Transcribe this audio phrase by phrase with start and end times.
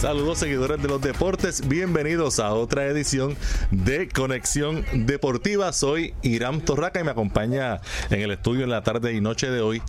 [0.00, 3.36] Saludos seguidores de los deportes, bienvenidos a otra edición
[3.70, 5.72] de Conexión Deportiva.
[5.72, 9.62] Soy Irán Torraca y me acompaña en el estudio en la tarde y noche de
[9.62, 9.80] hoy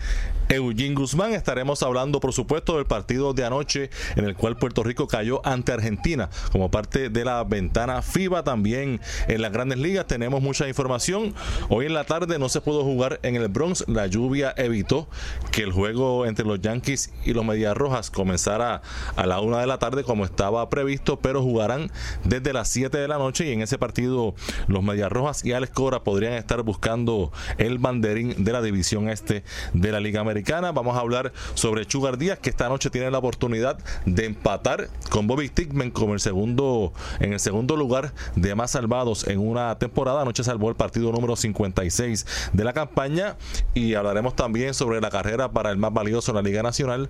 [0.48, 1.34] Eugene Guzmán.
[1.34, 5.74] Estaremos hablando, por supuesto, del partido de anoche en el cual Puerto Rico cayó ante
[5.74, 8.44] Argentina como parte de la ventana FIBA.
[8.44, 11.34] También en las grandes ligas tenemos mucha información.
[11.68, 13.86] Hoy en la tarde no se pudo jugar en el Bronx.
[13.88, 15.10] La lluvia evitó
[15.52, 18.82] que el juego entre los Yankees y los Medias Rojas comenzara
[19.16, 21.92] a la una de la tarde como estaba previsto, pero jugarán
[22.24, 24.36] desde las 7 de la noche y en ese partido
[24.68, 29.44] los Medias Rojas y Alex Cora podrían estar buscando el banderín de la división este
[29.74, 33.20] de la Liga Americana Vamos a hablar sobre Chugar Díaz, que esta noche tiene la
[33.20, 38.72] oportunidad de empatar con Bobby Stickman como el segundo, en el segundo lugar de más
[38.72, 40.22] salvados en una temporada.
[40.22, 43.38] Anoche salvó el partido número 56 de la campaña
[43.74, 47.10] y hablaremos también sobre la carrera para el más valioso en la Liga Nacional.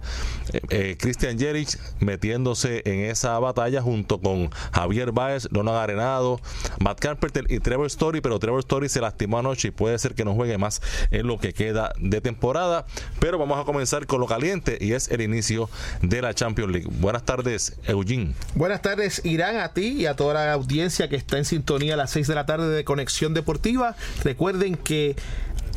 [0.53, 6.39] Eh, eh, Christian Jerich metiéndose en esa batalla junto con Javier Baez, Lona Arenado,
[6.79, 10.25] Matt Carpenter y Trevor Story, pero Trevor Story se lastimó anoche y puede ser que
[10.25, 10.81] no juegue más
[11.11, 12.85] en lo que queda de temporada.
[13.19, 15.69] Pero vamos a comenzar con lo caliente y es el inicio
[16.01, 16.87] de la Champions League.
[16.99, 18.33] Buenas tardes, Eugene.
[18.55, 21.97] Buenas tardes, Irán, a ti y a toda la audiencia que está en sintonía a
[21.97, 23.95] las 6 de la tarde de Conexión Deportiva.
[24.23, 25.15] Recuerden que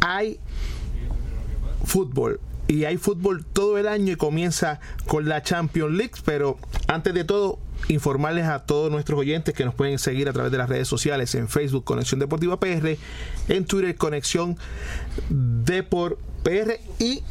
[0.00, 0.38] hay
[1.84, 7.14] fútbol y hay fútbol todo el año y comienza con la Champions League, pero antes
[7.14, 10.69] de todo informarles a todos nuestros oyentes que nos pueden seguir a través de las
[10.69, 12.97] redes sociales en Facebook Conexión Deportiva PR,
[13.48, 14.58] en Twitter Conexión
[15.30, 17.22] Deport PR y,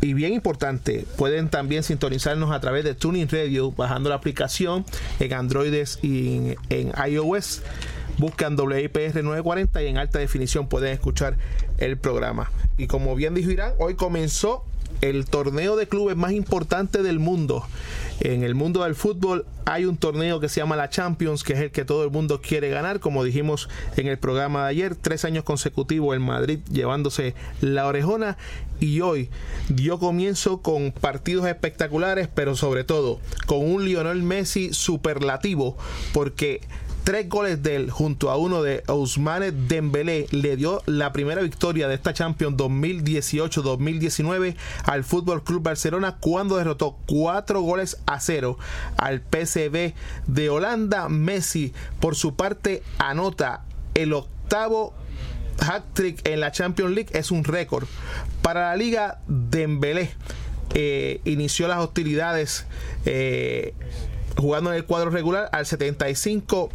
[0.00, 4.84] y, bien importante, pueden también sintonizarnos a través de Tuning Radio bajando la aplicación
[5.20, 7.62] en Androides y en, iOS.
[8.18, 11.36] Buscan WIPR 940 y en alta definición pueden escuchar
[11.78, 12.50] el programa.
[12.76, 14.64] Y como bien dijo Irán, hoy comenzó
[15.00, 17.64] el torneo de clubes más importante del mundo.
[18.20, 21.60] En el mundo del fútbol hay un torneo que se llama la Champions, que es
[21.60, 25.24] el que todo el mundo quiere ganar, como dijimos en el programa de ayer, tres
[25.24, 28.36] años consecutivos en Madrid llevándose la orejona
[28.80, 29.30] y hoy
[29.68, 35.76] dio comienzo con partidos espectaculares, pero sobre todo con un Lionel Messi superlativo,
[36.12, 36.60] porque
[37.04, 41.88] tres goles de él junto a uno de Ousmane Dembélé le dio la primera victoria
[41.88, 48.58] de esta Champions 2018-2019 al Fútbol Club Barcelona cuando derrotó cuatro goles a cero
[48.96, 49.94] al PSV
[50.26, 51.08] de Holanda.
[51.08, 54.94] Messi, por su parte, anota el octavo
[55.60, 57.10] hat-trick en la Champions League.
[57.12, 57.86] Es un récord
[58.42, 60.10] para la Liga Dembélé.
[60.74, 62.66] Eh, inició las hostilidades
[63.06, 63.74] eh,
[64.36, 66.70] jugando en el cuadro regular al 75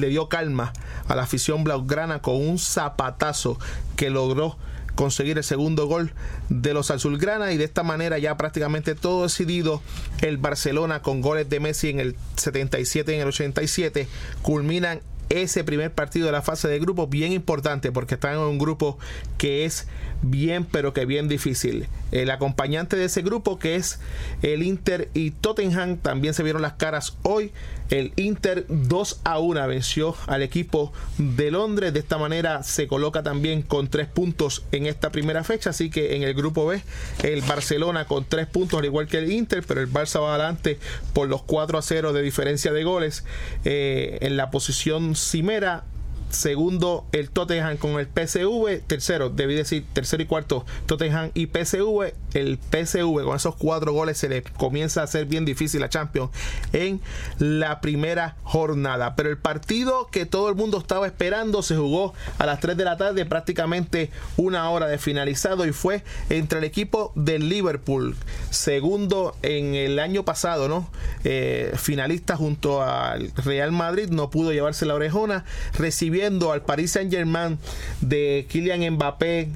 [0.00, 0.72] le dio calma
[1.08, 3.58] a la afición blaugrana con un zapatazo
[3.96, 4.56] que logró
[4.94, 6.12] conseguir el segundo gol
[6.48, 9.80] de los azulgrana y de esta manera ya prácticamente todo decidido
[10.20, 14.08] el Barcelona con goles de Messi en el 77 y en el 87
[14.42, 15.00] culminan
[15.30, 18.98] ese primer partido de la fase de grupo bien importante porque están en un grupo
[19.38, 19.86] que es
[20.22, 21.86] bien pero que bien difícil.
[22.12, 24.00] El acompañante de ese grupo que es
[24.42, 27.52] el Inter y Tottenham también se vieron las caras hoy.
[27.90, 31.92] El Inter 2 a 1 venció al equipo de Londres.
[31.92, 35.70] De esta manera se coloca también con 3 puntos en esta primera fecha.
[35.70, 36.82] Así que en el grupo B
[37.24, 39.64] el Barcelona con 3 puntos al igual que el Inter.
[39.66, 40.78] Pero el Barça va adelante
[41.12, 43.24] por los 4 a 0 de diferencia de goles.
[43.64, 45.84] Eh, en la posición cimera
[46.30, 52.12] segundo el Tottenham con el PSV, tercero, debí decir tercero y cuarto Tottenham y PSV,
[52.34, 56.30] el PSV con esos cuatro goles se le comienza a hacer bien difícil a Champions
[56.72, 57.00] en
[57.38, 62.46] la primera jornada, pero el partido que todo el mundo estaba esperando se jugó a
[62.46, 67.12] las 3 de la tarde, prácticamente una hora de finalizado y fue entre el equipo
[67.16, 68.16] del Liverpool,
[68.50, 70.88] segundo en el año pasado, ¿no?
[71.24, 75.44] Eh, finalista junto al Real Madrid, no pudo llevarse la orejona,
[75.76, 77.58] recibió al Paris Saint Germain
[78.00, 79.48] de Kylian Mbappé,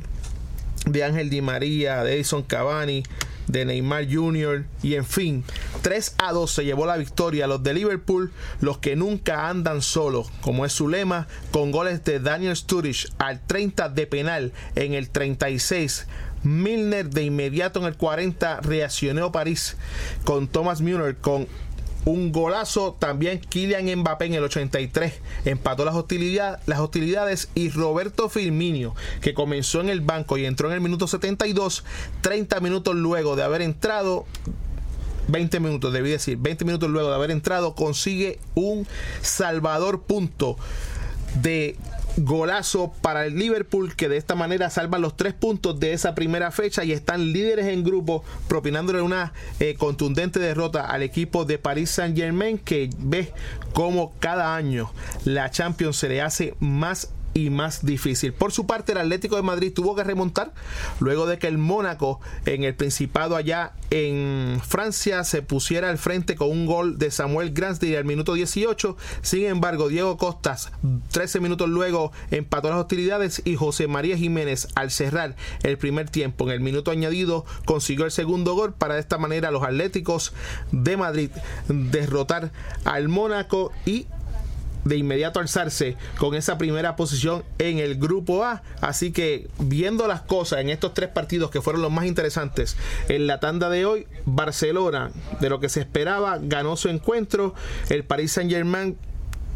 [0.87, 3.02] de Ángel Di María, de Edison Cavani,
[3.46, 4.64] de Neymar Jr.
[4.82, 5.44] y en fin,
[5.82, 10.31] 3 a 2 se llevó la victoria los de Liverpool, los que nunca andan solos,
[10.40, 15.11] como es su lema, con goles de Daniel Sturridge al 30 de penal en el
[15.11, 16.06] 36.
[16.43, 19.76] Milner de inmediato en el 40 reaccionó París
[20.25, 21.46] con Thomas Müller con
[22.05, 22.97] un golazo.
[22.99, 25.15] También Kylian Mbappé en el 83
[25.45, 30.81] empató las, hostilidades, y Roberto Firmino, que comenzó en el banco y entró en el
[30.81, 31.85] minuto 72,
[32.21, 34.27] 30 minutos luego de haber entrado,
[35.29, 38.87] 20 minutos, debí decir, 20 minutos luego de haber entrado, consigue un
[39.23, 40.57] salvador punto
[41.41, 41.77] de
[42.16, 46.50] golazo para el Liverpool que de esta manera salva los tres puntos de esa primera
[46.50, 51.90] fecha y están líderes en grupo propinándole una eh, contundente derrota al equipo de Paris
[51.90, 53.32] Saint Germain que ve
[53.72, 54.93] como cada año
[55.25, 58.33] la Champions se le hace más y más difícil.
[58.33, 60.53] Por su parte, el Atlético de Madrid tuvo que remontar
[61.01, 66.37] luego de que el Mónaco en el Principado allá en Francia se pusiera al frente
[66.37, 68.97] con un gol de Samuel Gransdy al minuto 18.
[69.23, 70.73] Sin embargo, Diego Costas
[71.11, 76.45] 13 minutos luego empató las hostilidades y José María Jiménez al cerrar el primer tiempo
[76.45, 80.33] en el minuto añadido consiguió el segundo gol para de esta manera los Atléticos
[80.73, 81.31] de Madrid
[81.69, 82.53] derrotar
[82.85, 84.07] al Mónaco y
[84.85, 88.63] de inmediato alzarse con esa primera posición en el grupo A.
[88.81, 92.77] Así que viendo las cosas en estos tres partidos que fueron los más interesantes
[93.09, 95.11] en la tanda de hoy, Barcelona,
[95.41, 97.55] de lo que se esperaba, ganó su encuentro.
[97.89, 98.97] El Paris Saint Germain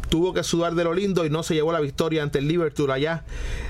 [0.09, 2.91] tuvo que sudar de lo lindo y no se llevó la victoria ante el Liverpool
[2.91, 3.23] allá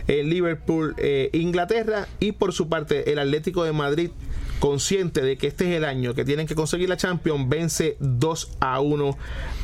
[0.07, 2.07] en Liverpool, eh, Inglaterra.
[2.19, 4.11] Y por su parte, el Atlético de Madrid
[4.59, 8.57] consciente de que este es el año que tienen que conseguir la Champions, vence 2
[8.59, 9.17] a 1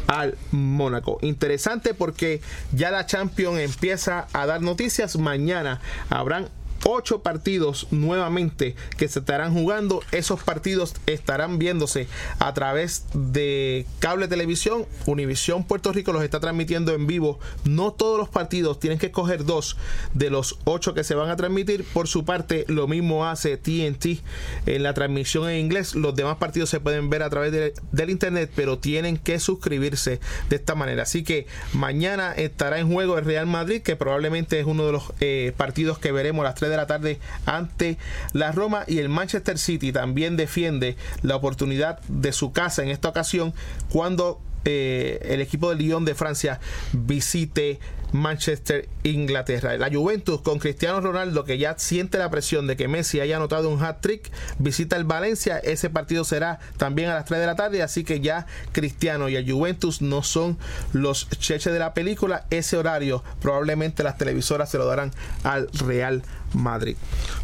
[0.08, 1.18] al Mónaco.
[1.22, 2.42] Interesante porque
[2.72, 5.18] ya la Champions empieza a dar noticias.
[5.18, 6.50] Mañana habrán
[6.86, 10.02] ocho partidos nuevamente que se estarán jugando.
[10.12, 12.08] Esos partidos estarán viéndose
[12.40, 14.86] a través de cable televisión.
[15.06, 17.40] Univisión Puerto Rico los está transmitiendo en vivo.
[17.66, 19.78] No todos los partidos tienen que escoger dos
[20.14, 21.84] de los ocho que se van a transmitir.
[21.84, 24.22] Por su parte, lo mismo hace TNT
[24.68, 25.96] en la transmisión en inglés.
[25.96, 27.52] Los demás partidos se pueden ver a través
[27.92, 31.04] del internet, pero tienen que suscribirse de esta manera.
[31.04, 35.14] Así que mañana estará en juego el Real Madrid, que probablemente es uno de los
[35.20, 37.98] eh, partidos que veremos las 3 de la tarde ante
[38.34, 43.10] la Roma y el Manchester City también defiende la oportunidad de su casa en esta
[43.10, 43.54] ocasión
[43.90, 46.60] cuando eh, el equipo de Lyon de Francia
[46.92, 47.80] visite
[48.16, 49.78] Manchester, Inglaterra.
[49.78, 53.70] La Juventus con Cristiano Ronaldo, que ya siente la presión de que Messi haya anotado
[53.70, 55.60] un hat-trick, visita el Valencia.
[55.60, 59.36] Ese partido será también a las 3 de la tarde, así que ya Cristiano y
[59.36, 60.58] el Juventus no son
[60.94, 62.46] los cheches de la película.
[62.50, 65.12] Ese horario probablemente las televisoras se lo darán
[65.44, 66.24] al Real
[66.54, 66.96] Madrid.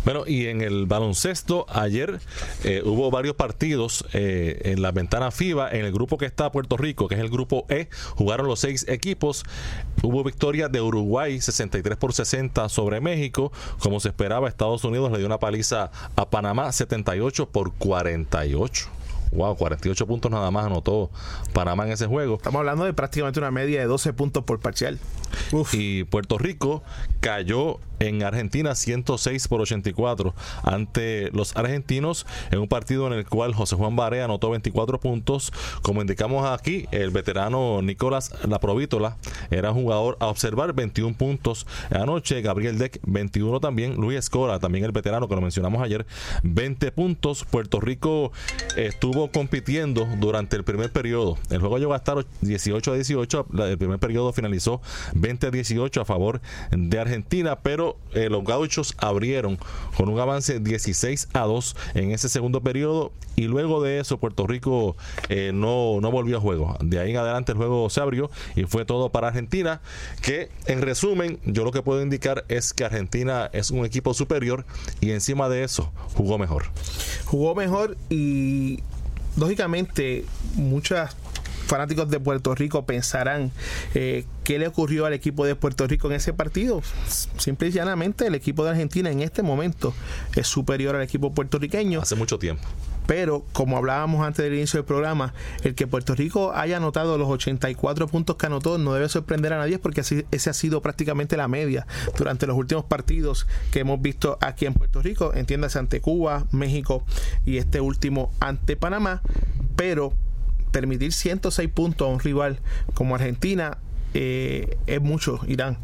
[0.05, 2.19] Bueno, y en el baloncesto, ayer
[2.63, 6.77] eh, hubo varios partidos eh, en la ventana FIBA, en el grupo que está Puerto
[6.77, 9.43] Rico, que es el grupo E, jugaron los seis equipos.
[10.01, 13.51] Hubo victoria de Uruguay 63 por 60 sobre México.
[13.79, 19.00] Como se esperaba, Estados Unidos le dio una paliza a Panamá 78 por 48.
[19.31, 21.09] Wow, 48 puntos nada más anotó
[21.53, 22.35] Panamá en ese juego.
[22.35, 24.99] Estamos hablando de prácticamente una media de 12 puntos por parcial.
[25.73, 26.83] Y Puerto Rico
[27.21, 30.33] cayó en Argentina 106 por 84
[30.63, 35.53] ante los argentinos en un partido en el cual José Juan Barea anotó 24 puntos.
[35.81, 39.17] Como indicamos aquí, el veterano Nicolás Laprovítola
[39.51, 42.41] era jugador a observar 21 puntos anoche.
[42.41, 43.95] Gabriel Deck 21 también.
[43.95, 46.05] Luis Escola, también el veterano que lo mencionamos ayer,
[46.43, 47.45] 20 puntos.
[47.45, 48.31] Puerto Rico
[48.75, 51.37] estuvo compitiendo durante el primer periodo.
[51.49, 53.47] El juego llegó a estar 18 a 18.
[53.59, 54.81] El primer periodo finalizó
[55.13, 56.41] 20 a 18 a favor
[56.71, 59.59] de Argentina, pero eh, los gauchos abrieron
[59.95, 64.45] con un avance 16 a 2 en ese segundo periodo y luego de eso Puerto
[64.45, 64.95] Rico
[65.29, 66.77] eh, no, no volvió a juego.
[66.81, 69.81] De ahí en adelante el juego se abrió y fue todo para Argentina,
[70.21, 74.65] que en resumen yo lo que puedo indicar es que Argentina es un equipo superior
[74.99, 76.65] y encima de eso jugó mejor.
[77.25, 78.79] Jugó mejor y
[79.37, 81.15] lógicamente muchas
[81.67, 83.51] fanáticos de Puerto Rico pensarán
[83.93, 86.81] eh, qué le ocurrió al equipo de Puerto Rico en ese partido.
[87.37, 89.93] Simple y llanamente, el equipo de Argentina en este momento
[90.35, 92.01] es superior al equipo puertorriqueño.
[92.01, 92.67] Hace mucho tiempo.
[93.07, 97.27] Pero, como hablábamos antes del inicio del programa, el que Puerto Rico haya anotado los
[97.27, 101.37] 84 puntos que anotó no debe sorprender a nadie porque así, ese ha sido prácticamente
[101.37, 105.33] la media durante los últimos partidos que hemos visto aquí en Puerto Rico.
[105.33, 107.03] Entiéndase ante Cuba, México
[107.45, 109.21] y este último ante Panamá.
[109.75, 110.13] Pero
[110.71, 112.59] permitir 106 puntos a un rival
[112.93, 113.77] como Argentina
[114.13, 115.77] eh, es mucho, Irán.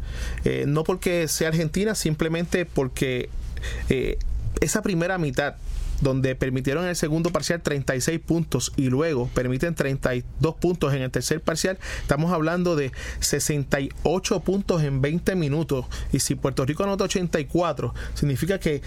[0.44, 3.30] Eh, no porque sea Argentina, simplemente porque
[3.88, 4.18] eh,
[4.60, 5.56] esa primera mitad
[6.00, 11.10] donde permitieron en el segundo parcial 36 puntos y luego permiten 32 puntos en el
[11.10, 15.86] tercer parcial, estamos hablando de 68 puntos en 20 minutos.
[16.12, 18.82] Y si Puerto Rico anota 84, significa que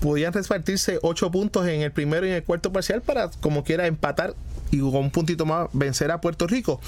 [0.00, 3.86] podían repartirse 8 puntos en el primero y en el cuarto parcial para como quiera
[3.86, 4.34] empatar
[4.72, 6.80] y con un puntito más vencer a Puerto Rico.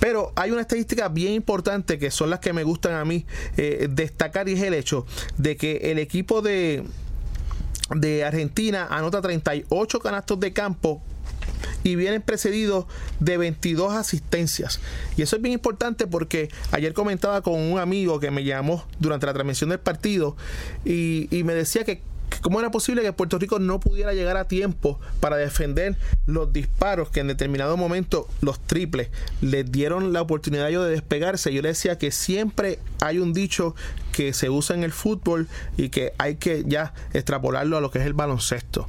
[0.00, 3.88] Pero hay una estadística bien importante que son las que me gustan a mí eh,
[3.90, 5.06] destacar y es el hecho
[5.36, 6.82] de que el equipo de,
[7.94, 11.02] de Argentina anota 38 canastos de campo
[11.84, 12.86] y vienen precedidos
[13.20, 14.80] de 22 asistencias.
[15.16, 19.26] Y eso es bien importante porque ayer comentaba con un amigo que me llamó durante
[19.26, 20.36] la transmisión del partido
[20.84, 22.02] y, y me decía que
[22.40, 27.08] ¿Cómo era posible que Puerto Rico no pudiera llegar a tiempo para defender los disparos
[27.10, 29.08] que en determinado momento los triples
[29.40, 31.52] les dieron la oportunidad de despegarse?
[31.52, 33.74] Yo le decía que siempre hay un dicho
[34.12, 37.98] que se usa en el fútbol y que hay que ya extrapolarlo a lo que
[37.98, 38.88] es el baloncesto.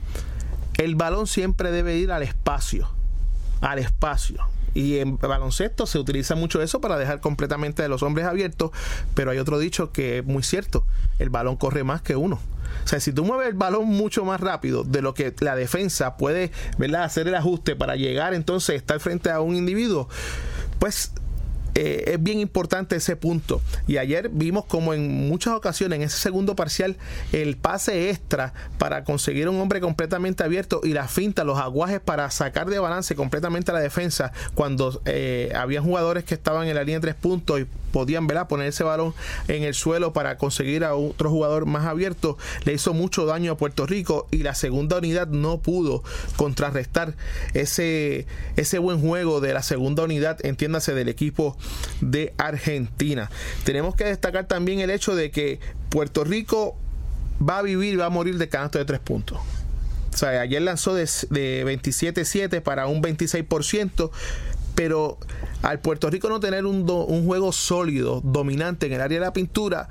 [0.78, 2.90] El balón siempre debe ir al espacio,
[3.62, 4.48] al espacio.
[4.74, 8.72] Y en baloncesto se utiliza mucho eso para dejar completamente a los hombres abiertos,
[9.16, 10.86] pero hay otro dicho que es muy cierto,
[11.18, 12.40] el balón corre más que uno.
[12.84, 16.18] O sea, si tú mueves el balón mucho más rápido de lo que la defensa
[16.18, 16.52] puede
[16.98, 20.10] hacer el ajuste para llegar entonces estar frente a un individuo,
[20.80, 21.12] pues
[21.80, 23.62] eh, es bien importante ese punto.
[23.86, 26.98] Y ayer vimos como en muchas ocasiones, en ese segundo parcial,
[27.32, 32.32] el pase extra para conseguir un hombre completamente abierto y la finta, los aguajes para
[32.32, 36.82] sacar de balance completamente a la defensa cuando eh, había jugadores que estaban en la
[36.82, 38.48] línea de tres puntos y podían ¿verdad?
[38.48, 39.16] poner ese balón
[39.48, 43.58] en el suelo para conseguir a otro jugador más abierto, le hizo mucho daño a
[43.58, 46.04] Puerto Rico y la segunda unidad no pudo
[46.36, 47.16] contrarrestar
[47.56, 51.58] ese, ese buen juego de la segunda unidad, entiéndase, del equipo
[52.00, 53.32] de Argentina.
[53.64, 56.78] Tenemos que destacar también el hecho de que Puerto Rico
[57.42, 59.40] va a vivir y va a morir de canasto de tres puntos.
[60.14, 64.12] O sea, ayer lanzó de, de 27-7 para un 26%,
[64.78, 65.18] pero
[65.64, 69.34] al Puerto Rico no tener un, un juego sólido, dominante en el área de la
[69.34, 69.90] pintura,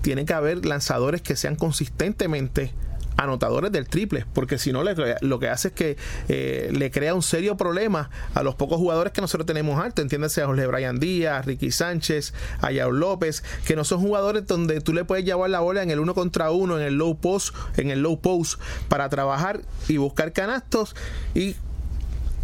[0.00, 2.72] tiene que haber lanzadores que sean consistentemente
[3.16, 5.96] anotadores del triple, porque si no lo que hace es que
[6.28, 10.40] eh, le crea un serio problema a los pocos jugadores que nosotros tenemos alto, entiéndase
[10.40, 14.94] a Jorge Brian Díaz, Ricky Sánchez, a Yair López, que no son jugadores donde tú
[14.94, 17.90] le puedes llevar la bola en el uno contra uno, en el low post, en
[17.90, 20.94] el low post, para trabajar y buscar canastos
[21.34, 21.56] y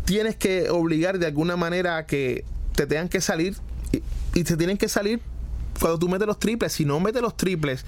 [0.04, 2.44] tienes que obligar de alguna manera a que
[2.74, 3.56] te tengan que salir
[4.34, 5.20] y, se tienen que salir
[5.80, 7.84] cuando tú metes los triples, si no metes los triples,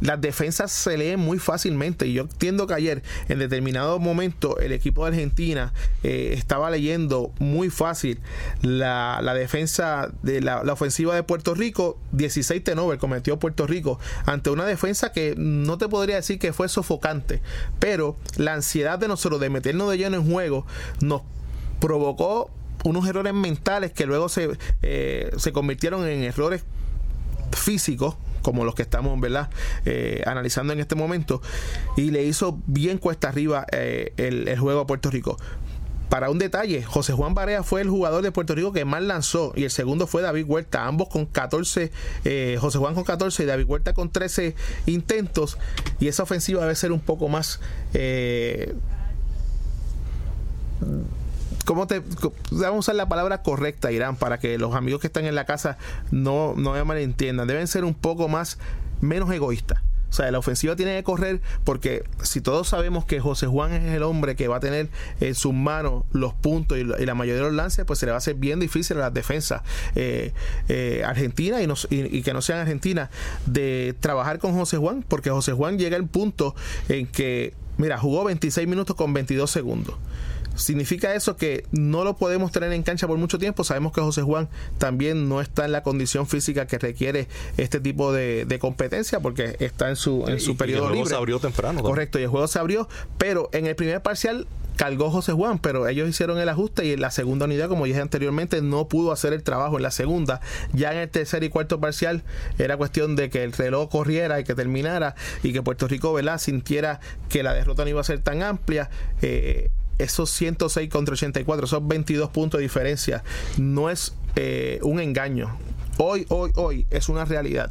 [0.00, 2.06] las defensas se leen muy fácilmente.
[2.06, 5.72] Y yo entiendo que ayer, en determinado momento, el equipo de Argentina
[6.04, 8.20] eh, estaba leyendo muy fácil
[8.62, 11.98] la, defensa de la, ofensiva de Puerto Rico.
[12.12, 16.68] 16 tenover cometió Puerto Rico ante una defensa que no te podría decir que fue
[16.68, 17.42] sofocante,
[17.80, 20.66] pero la ansiedad de nosotros de meternos de lleno en juego
[21.00, 21.22] nos
[21.84, 22.50] provocó
[22.84, 26.64] unos errores mentales que luego se, eh, se convirtieron en errores
[27.52, 29.50] físicos como los que estamos ¿verdad?
[29.84, 31.42] Eh, analizando en este momento
[31.98, 35.36] y le hizo bien cuesta arriba eh, el, juego a Puerto Rico
[36.08, 39.52] para un detalle, José Juan Barea fue el jugador de Puerto Rico que más lanzó
[39.54, 41.92] y el segundo fue David Huerta, ambos con 14,
[42.24, 44.54] eh, José Juan con 14 y David Huerta con 13
[44.86, 45.58] intentos
[46.00, 47.60] y esa ofensiva debe ser un poco más
[51.64, 52.02] ¿Cómo te,
[52.50, 55.46] vamos a usar la palabra correcta, Irán, para que los amigos que están en la
[55.46, 55.78] casa
[56.10, 57.46] no, no me malentiendan?
[57.46, 58.58] Deben ser un poco más,
[59.00, 59.80] menos egoístas.
[60.14, 63.94] O sea, la ofensiva tiene que correr porque si todos sabemos que José Juan es
[63.94, 67.48] el hombre que va a tener en sus manos los puntos y, la mayoría de
[67.48, 69.62] los lances, pues se le va a hacer bien difícil a las defensas
[69.96, 70.32] eh,
[70.68, 73.10] eh, argentinas y, y, que no sean argentinas
[73.46, 76.54] de trabajar con José Juan, porque José Juan llega al punto
[76.88, 79.96] en que, mira, jugó 26 minutos con 22 segundos.
[80.54, 83.64] ¿Significa eso que no lo podemos tener en cancha por mucho tiempo?
[83.64, 88.12] Sabemos que José Juan también no está en la condición física que requiere este tipo
[88.12, 91.82] de, competencia porque está en su, en su periodo el juego se abrió temprano.
[91.82, 94.46] Correcto, y el juego se abrió, pero en el primer parcial
[94.76, 98.00] cargó José Juan, pero ellos hicieron el ajuste y en la segunda unidad, como dije
[98.00, 100.40] anteriormente, no pudo hacer el trabajo en la segunda.
[100.72, 102.22] Ya en el tercer y cuarto parcial
[102.58, 106.38] era cuestión de que el reloj corriera y que terminara y que Puerto Rico ¿verdad?
[106.38, 108.90] sintiera que la derrota no iba a ser tan amplia.
[109.22, 113.22] Eh, esos 106 contra 84, esos 22 puntos de diferencia,
[113.56, 115.56] no es eh, un engaño.
[115.98, 117.70] Hoy, hoy, hoy es una realidad.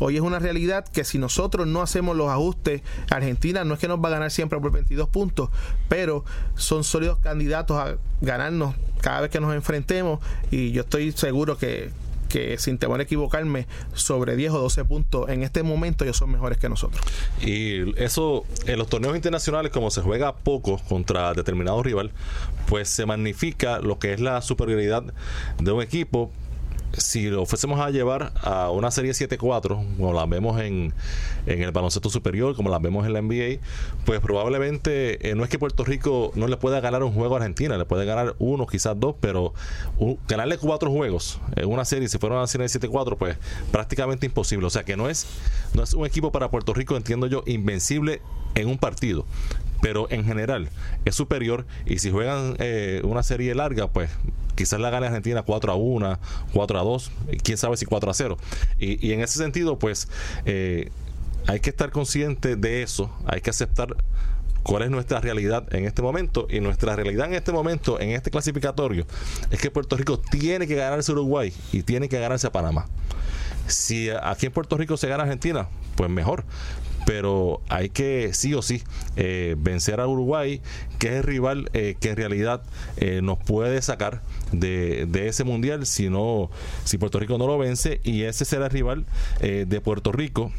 [0.00, 3.86] Hoy es una realidad que si nosotros no hacemos los ajustes, Argentina no es que
[3.86, 5.50] nos va a ganar siempre por 22 puntos,
[5.88, 6.24] pero
[6.56, 10.18] son sólidos candidatos a ganarnos cada vez que nos enfrentemos
[10.50, 11.90] y yo estoy seguro que,
[12.34, 16.32] que sin temor a equivocarme, sobre 10 o 12 puntos en este momento ellos son
[16.32, 17.00] mejores que nosotros.
[17.40, 22.10] Y eso, en los torneos internacionales, como se juega poco contra determinado rival,
[22.66, 25.04] pues se magnifica lo que es la superioridad
[25.60, 26.32] de un equipo
[26.98, 30.92] si lo fuésemos a llevar a una serie 7-4, como la vemos en,
[31.46, 33.60] en, el baloncesto superior, como la vemos en la NBA,
[34.04, 37.38] pues probablemente eh, no es que Puerto Rico no le pueda ganar un juego a
[37.38, 39.54] Argentina, le puede ganar uno, quizás dos, pero
[40.28, 43.36] ganarle cuatro juegos en una serie, si fuera una serie 7-4, pues
[43.70, 44.66] prácticamente imposible.
[44.66, 45.26] O sea que no es,
[45.74, 48.20] no es un equipo para Puerto Rico, entiendo yo, invencible
[48.54, 49.24] en un partido
[49.84, 50.70] pero en general
[51.04, 54.08] es superior y si juegan eh, una serie larga, pues
[54.54, 56.18] quizás la gane Argentina 4 a 1,
[56.52, 58.36] 4 a 2, quién sabe si 4 a 0.
[58.78, 60.08] Y, en ese sentido, pues
[60.44, 60.90] eh,
[61.46, 63.96] hay que estar consciente de eso, hay que aceptar
[64.62, 66.46] cuál es nuestra realidad en este momento.
[66.50, 69.06] Y nuestra realidad en este momento, en este clasificatorio,
[69.50, 72.86] es que Puerto Rico tiene que ganarse a Uruguay y tiene que ganarse a Panamá.
[73.66, 76.44] Si aquí en Puerto Rico se gana Argentina, pues mejor
[77.04, 78.82] pero hay que sí o sí
[79.16, 80.60] eh, vencer a Uruguay,
[80.98, 82.62] que es el rival eh, que en realidad
[82.96, 86.50] eh, nos puede sacar de, de, ese mundial si no
[86.84, 88.00] si Puerto Rico no lo vence.
[88.04, 89.06] Y ese será el rival
[89.40, 90.52] de Puerto Rico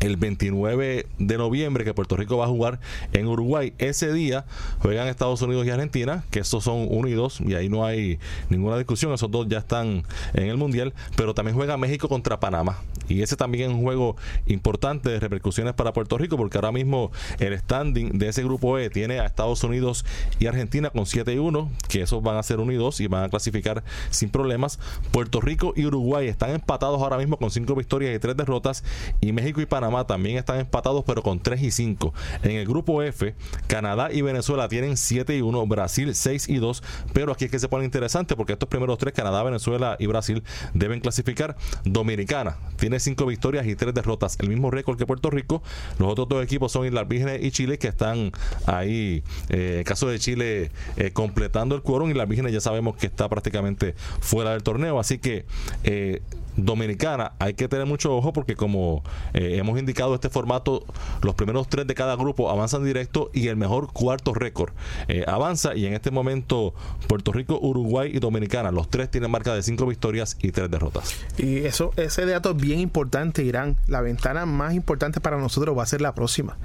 [0.00, 2.80] el 29 de noviembre que Puerto Rico va a jugar
[3.12, 3.72] en Uruguay.
[3.78, 4.44] Ese día
[4.80, 8.18] juegan Estados Unidos y Argentina, que esos son uno y dos, y ahí no hay
[8.48, 12.78] ninguna discusión, esos dos ya están en el Mundial, pero también juega México contra Panamá.
[13.08, 17.12] Y ese también es un juego importante de repercusiones para Puerto Rico, porque ahora mismo
[17.38, 20.04] el standing de ese grupo E tiene a Estados Unidos
[20.40, 23.06] y Argentina con 7 y 1, que esos van a ser uno y dos y
[23.06, 24.80] van a clasificar sin problemas.
[25.12, 28.82] Puerto Rico y Uruguay están empatados ahora mismo con 5 victorias y 3 derrotas,
[29.20, 32.12] y México y Panamá también están empatados, pero con 3 y 5.
[32.42, 33.34] En el grupo F,
[33.66, 37.58] Canadá y Venezuela tienen 7 y 1, Brasil 6 y 2, pero aquí es que
[37.58, 40.42] se pone interesante porque estos primeros tres, Canadá, Venezuela y Brasil,
[40.74, 41.56] deben clasificar.
[41.84, 45.62] Dominicana tiene 5 victorias y 3 derrotas, el mismo récord que Puerto Rico.
[45.98, 48.32] Los otros dos equipos son Islas Vírgenes y Chile, que están
[48.66, 52.10] ahí, eh, caso de Chile, eh, completando el quórum.
[52.10, 55.46] Y las Vírgenes ya sabemos que está prácticamente fuera del torneo, así que
[55.84, 56.22] eh,
[56.56, 59.02] Dominicana hay que tener mucho ojo porque como
[59.34, 60.84] eh, hemos indicado este formato
[61.22, 64.72] los primeros tres de cada grupo avanzan directo y el mejor cuarto récord
[65.08, 66.74] eh, avanza y en este momento
[67.08, 71.14] Puerto Rico, Uruguay y Dominicana los tres tienen marca de cinco victorias y tres derrotas.
[71.38, 73.76] Y eso ese dato es bien importante Irán.
[73.86, 76.56] La ventana más importante para nosotros va a ser la próxima.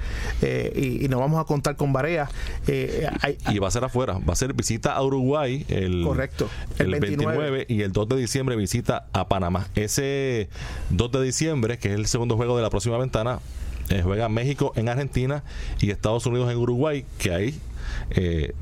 [0.42, 2.30] Eh, y, no vamos a contar con Barea.
[2.68, 7.66] Y va a ser afuera va a ser visita a Uruguay el, correcto el, 29
[7.68, 9.68] y el 2 de diciembre visita a Panamá.
[9.76, 10.50] Ese
[10.90, 13.40] 2 de diciembre, que es el segundo juego de la próxima ventana,
[13.90, 15.44] eh, juega México en Argentina
[15.80, 17.60] y Estados Unidos en Uruguay, que ahí
[18.12, 18.54] eh,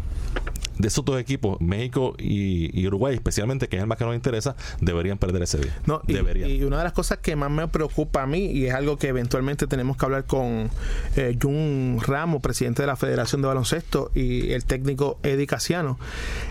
[0.80, 4.56] de esos dos equipos, México y, Uruguay, especialmente, que es el más que nos interesa,
[4.80, 5.78] deberían perder ese día.
[5.86, 8.98] No, y, una de las cosas que más me preocupa a mí, y es algo
[8.98, 10.70] que eventualmente tenemos que hablar con
[11.18, 16.00] eh, Jun Ramos, presidente de la Federación de Baloncesto, y el técnico Eddie Casiano,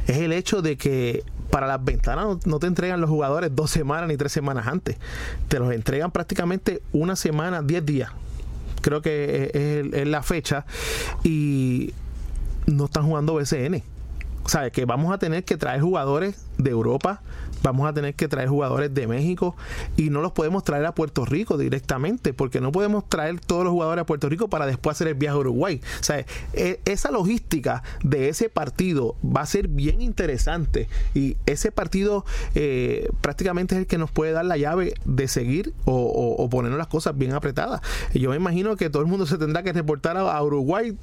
[0.07, 4.09] es el hecho de que para las ventanas no, te entregan los jugadores dos semanas
[4.09, 4.97] ni tres semanas antes.
[5.49, 8.11] Te los entregan prácticamente una semana, diez días.
[8.83, 10.65] Creo que es la fecha.
[11.25, 11.95] Y
[12.67, 13.83] no están jugando BCN.
[14.49, 14.73] ¿Sabes?
[14.73, 17.21] Que vamos a tener que traer jugadores de Europa,
[17.63, 19.55] vamos a tener que traer jugadores de México
[19.97, 23.73] y no los podemos traer a Puerto Rico directamente, porque no podemos traer todos los
[23.73, 25.81] jugadores a Puerto Rico para después hacer el viaje a Uruguay.
[26.01, 26.13] O
[26.55, 33.11] e, esa logística de ese partido va a ser bien interesante y ese partido eh,
[33.21, 37.19] prácticamente es el que nos puede dar la llave de seguir o, ponernos las cosas
[37.19, 37.83] bien apretadas.
[38.15, 40.97] yo me imagino que todo el mundo se tendrá que reportar a Uruguay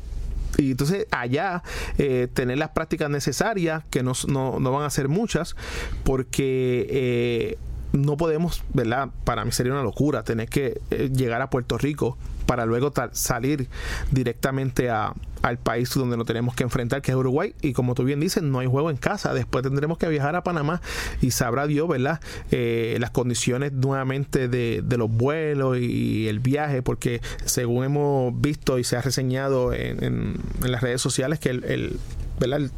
[0.58, 1.64] y entonces allá
[1.98, 5.56] eh, tener las prácticas necesarias, que no, no, no, van a ser muchas,
[6.04, 7.58] porque eh,
[7.94, 9.10] no podemos, ¿verdad?
[9.24, 13.68] Para mí sería una locura tener que eh, llegar a Puerto Rico para luego salir
[14.12, 17.54] directamente a, al país donde nos tenemos que enfrentar, que es Uruguay.
[17.62, 19.34] Y como tú bien dices, no hay juego en casa.
[19.34, 20.82] Después tendremos que viajar a Panamá
[21.22, 22.20] y sabrá Dios, ¿verdad?
[22.52, 28.80] Eh, las condiciones nuevamente de, de, los vuelos y el viaje, porque según hemos visto
[28.80, 32.00] y se ha reseñado en, en, las redes sociales, que el, el
[32.40, 32.70] ¿verdad?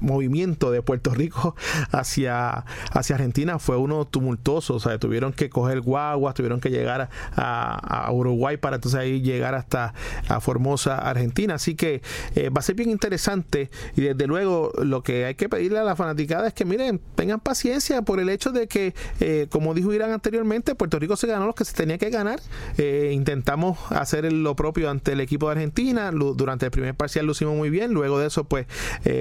[0.00, 1.56] Movimiento de Puerto Rico
[1.90, 7.08] hacia, hacia Argentina fue uno tumultuoso, o sea, tuvieron que coger guaguas, tuvieron que llegar
[7.36, 9.94] a, Uruguay para entonces ahí llegar hasta
[10.28, 12.02] a Formosa, Argentina, así que
[12.34, 15.84] eh, va a ser bien interesante y desde luego lo que hay que pedirle a
[15.84, 19.92] la fanaticada es que miren, tengan paciencia por el hecho de que, eh, como dijo
[19.92, 22.40] Irán anteriormente, Puerto Rico se ganó lo que se tenía que ganar,
[22.78, 27.32] eh, intentamos hacer lo propio ante el equipo de Argentina, durante el primer parcial lo
[27.32, 28.66] hicimos muy bien, luego de eso pues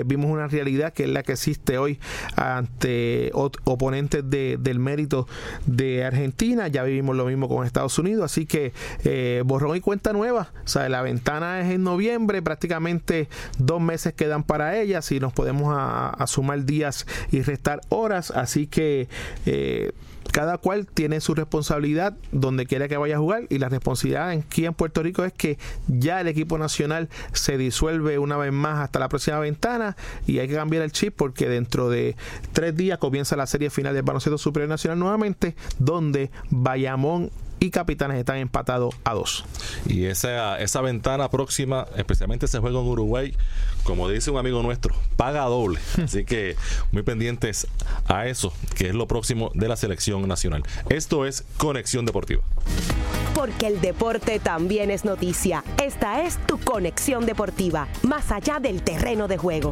[0.06, 2.00] vimos una realidad realidad que es la que existe hoy
[2.36, 5.28] ante oponentes del mérito
[5.66, 6.68] de Argentina.
[6.68, 8.74] Ya vivimos lo mismo con Estados Unidos, así que
[9.04, 10.52] eh, borrón y cuenta nueva.
[10.64, 15.34] O sea, la ventana es en noviembre, prácticamente dos meses quedan para ella, si nos
[15.34, 19.08] podemos a, sumar días y restar horas, así que
[19.46, 19.92] eh,
[20.32, 24.66] cada cual tiene su responsabilidad donde quiera que vaya a jugar y la responsabilidad aquí
[24.66, 25.58] en Puerto Rico es que
[25.88, 30.48] ya el equipo nacional se disuelve una vez más hasta la próxima ventana y hay
[30.48, 32.16] que cambiar el chip porque dentro de
[32.54, 37.32] tres días comienza la serie final del baloncesto superior nacional nuevamente donde Bayamón
[37.64, 39.46] y Capitanes están empatados a dos.
[39.86, 43.34] Y esa, esa ventana próxima, especialmente ese juego en Uruguay,
[43.86, 45.80] como dice un amigo nuestro, paga doble.
[46.04, 46.58] Así que
[46.92, 47.68] muy pendientes
[48.06, 50.64] a eso, que es lo próximo de la selección nacional.
[50.90, 52.44] Esto es Conexión Deportiva.
[53.34, 55.64] Porque el deporte también es noticia.
[55.82, 59.72] Esta es tu Conexión Deportiva, más allá del terreno de juego.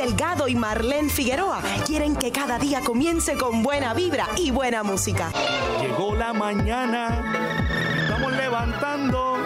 [0.00, 5.30] Delgado y Marlene Figueroa quieren que cada día comience con buena vibra y buena música.
[5.78, 7.68] Llegó la mañana,
[8.00, 9.36] estamos levantando.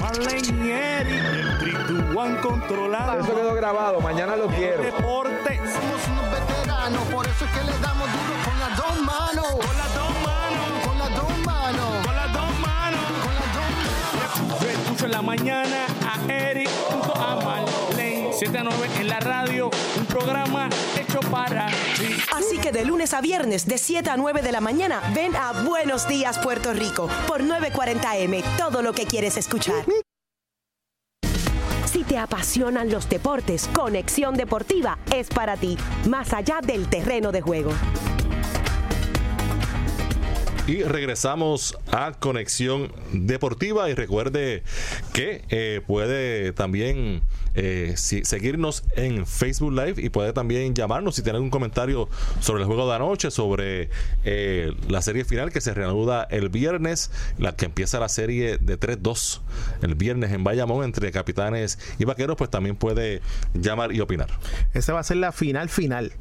[0.00, 3.18] Marlene y Eric, el One controlado.
[3.18, 4.80] Eso quedó grabado, mañana lo quiero.
[4.80, 5.56] Deporte.
[5.56, 9.46] Somos unos veteranos, por eso es que le damos duro con las dos manos.
[9.50, 10.86] Con las dos manos.
[10.86, 12.06] Con las dos manos.
[12.06, 13.00] Con las dos manos.
[13.24, 13.74] Con las dos
[14.46, 14.60] manos.
[14.62, 15.99] Yo escucho en la mañana
[18.40, 22.16] 7 a 9 en la radio, un programa hecho para ti.
[22.32, 25.52] Así que de lunes a viernes, de 7 a 9 de la mañana, ven a
[25.64, 29.84] Buenos Días Puerto Rico por 940M, todo lo que quieres escuchar.
[31.84, 35.76] Si te apasionan los deportes, Conexión Deportiva es para ti,
[36.08, 37.74] más allá del terreno de juego.
[40.66, 44.62] Y regresamos a Conexión Deportiva y recuerde
[45.12, 47.22] que eh, puede también
[47.54, 52.08] eh, seguirnos en Facebook Live y puede también llamarnos si tiene algún comentario
[52.40, 53.90] sobre el juego de anoche, sobre
[54.24, 58.78] eh, la serie final que se reanuda el viernes, la que empieza la serie de
[58.78, 59.40] 3-2
[59.82, 63.20] el viernes en Bayamón entre capitanes y vaqueros, pues también puede
[63.54, 64.28] llamar y opinar.
[64.74, 66.12] Esa va a ser la final final.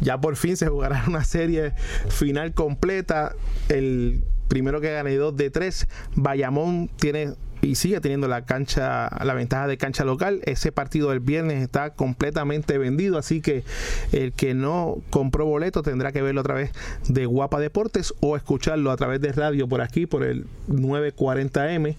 [0.00, 1.72] Ya por fin se jugará una serie
[2.08, 3.34] final completa.
[3.68, 5.86] El primero que gane dos de tres.
[6.14, 10.40] Bayamón tiene y sigue teniendo la cancha, la ventaja de cancha local.
[10.44, 13.64] Ese partido del viernes está completamente vendido, así que
[14.12, 16.70] el que no compró boleto tendrá que verlo a través
[17.08, 21.96] de Guapa Deportes o escucharlo a través de radio por aquí, por el 940M,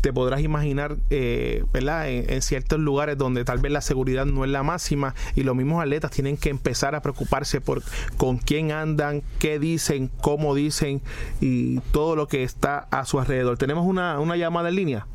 [0.00, 2.08] te podrás imaginar, eh, ¿verdad?
[2.08, 5.82] En, ciertos lugares donde tal vez la seguridad no es la máxima y los mismos
[5.82, 7.82] atletas tienen que empezar a preocuparse por
[8.16, 11.02] con quién andan, qué dicen, cómo dicen
[11.40, 13.58] y todo lo que está a su alrededor.
[13.58, 15.06] Tenemos una, una llamada en línea.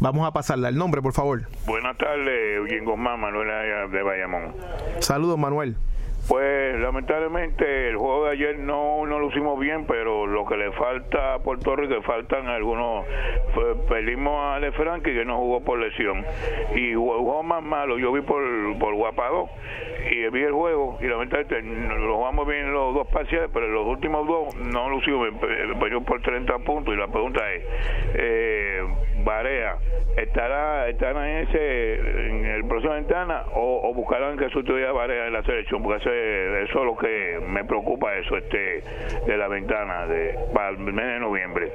[0.00, 0.68] Vamos a pasarla.
[0.68, 1.42] El nombre, por favor.
[1.66, 4.54] Buenas tardes, Eugene Guzmán, Manuel de Bayamón.
[5.00, 5.76] Saludos, Manuel.
[6.28, 10.70] Pues lamentablemente el juego de ayer no, no lo hicimos bien, pero lo que le
[10.72, 13.06] falta a Puerto Rico, faltan algunos,
[13.88, 16.22] perdimos a Ale Frankie que no jugó por lesión.
[16.74, 18.42] Y jugó más malo, yo vi por,
[18.78, 19.48] por Guapado
[20.10, 24.26] y vi el juego y lamentablemente lo jugamos bien los dos parciales, pero los últimos
[24.26, 27.62] dos no lo hicimos bien, perdió por 30 puntos y la pregunta es,
[28.14, 28.82] eh,
[29.28, 29.76] Barea,
[30.16, 35.34] ¿estará, estará en ese en el próximo ventana o, buscarán que sustituya a Barea en
[35.34, 35.82] la selección?
[35.82, 38.82] Porque eso es lo que me preocupa, eso este
[39.26, 41.72] de la ventana de, para el mes de noviembre.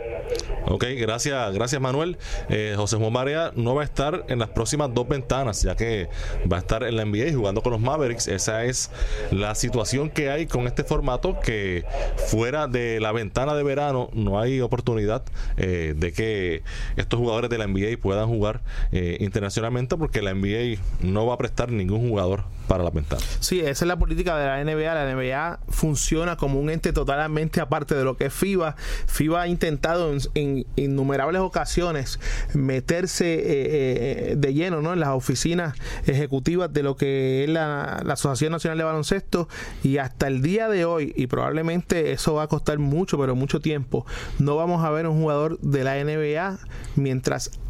[0.66, 2.18] Ok, gracias, gracias Manuel.
[2.50, 6.08] Eh, José Juan Barea no va a estar en las próximas dos ventanas, ya que
[6.52, 8.28] va a estar en la NBA jugando con los Mavericks.
[8.28, 8.90] Esa es
[9.32, 11.84] la situación que hay con este formato, que
[12.32, 15.24] fuera de la ventana de verano no hay oportunidad
[15.58, 16.64] eh, de que
[16.96, 21.38] estos jugadores de la NBA puedan jugar eh, internacionalmente porque la NBA no va a
[21.38, 23.22] prestar ningún jugador para la ventana.
[23.40, 24.94] Sí, esa es la política de la NBA.
[24.94, 28.76] La NBA funciona como un ente totalmente aparte de lo que es FIBA.
[29.08, 32.20] FIBA ha intentado en, innumerables ocasiones
[32.54, 34.94] meterse eh, eh, de lleno ¿no?
[34.94, 35.76] en las oficinas
[36.06, 39.50] ejecutivas de lo que es la, la, Asociación Nacional de Baloncesto
[39.84, 43.60] y hasta el día de hoy, y probablemente eso va a costar mucho, pero mucho
[43.60, 44.06] tiempo,
[44.40, 46.60] no vamos a ver un jugador de la NBA
[46.96, 47.23] mientras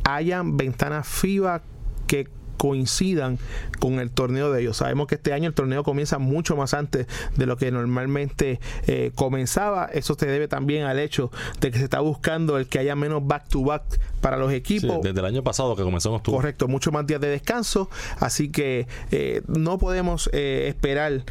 [0.04, 1.62] hayan ventanas FIBA
[2.08, 3.40] que coincidan
[3.80, 4.78] con el torneo de ellos.
[4.78, 9.12] Sabemos que este año el torneo comienza mucho más antes de lo que normalmente eh,
[9.16, 9.86] comenzaba.
[9.86, 13.26] Eso se debe también al hecho de que se está buscando el que haya menos
[13.26, 13.84] back-to-back
[14.22, 15.02] para los equipos.
[15.02, 16.38] desde el año pasado que comenzó en octubre.
[16.38, 17.90] Correcto, mucho más días de descanso.
[18.20, 21.24] Así que eh, no podemos eh, esperar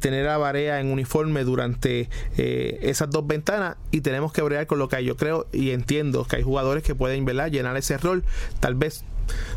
[0.00, 4.88] tener a Barea en uniforme durante esas dos ventanas y tenemos que bregar con lo
[4.88, 5.04] que hay.
[5.04, 8.24] Yo creo y entiendo que hay jugadores que pueden llenar ese rol.
[8.60, 9.04] Tal vez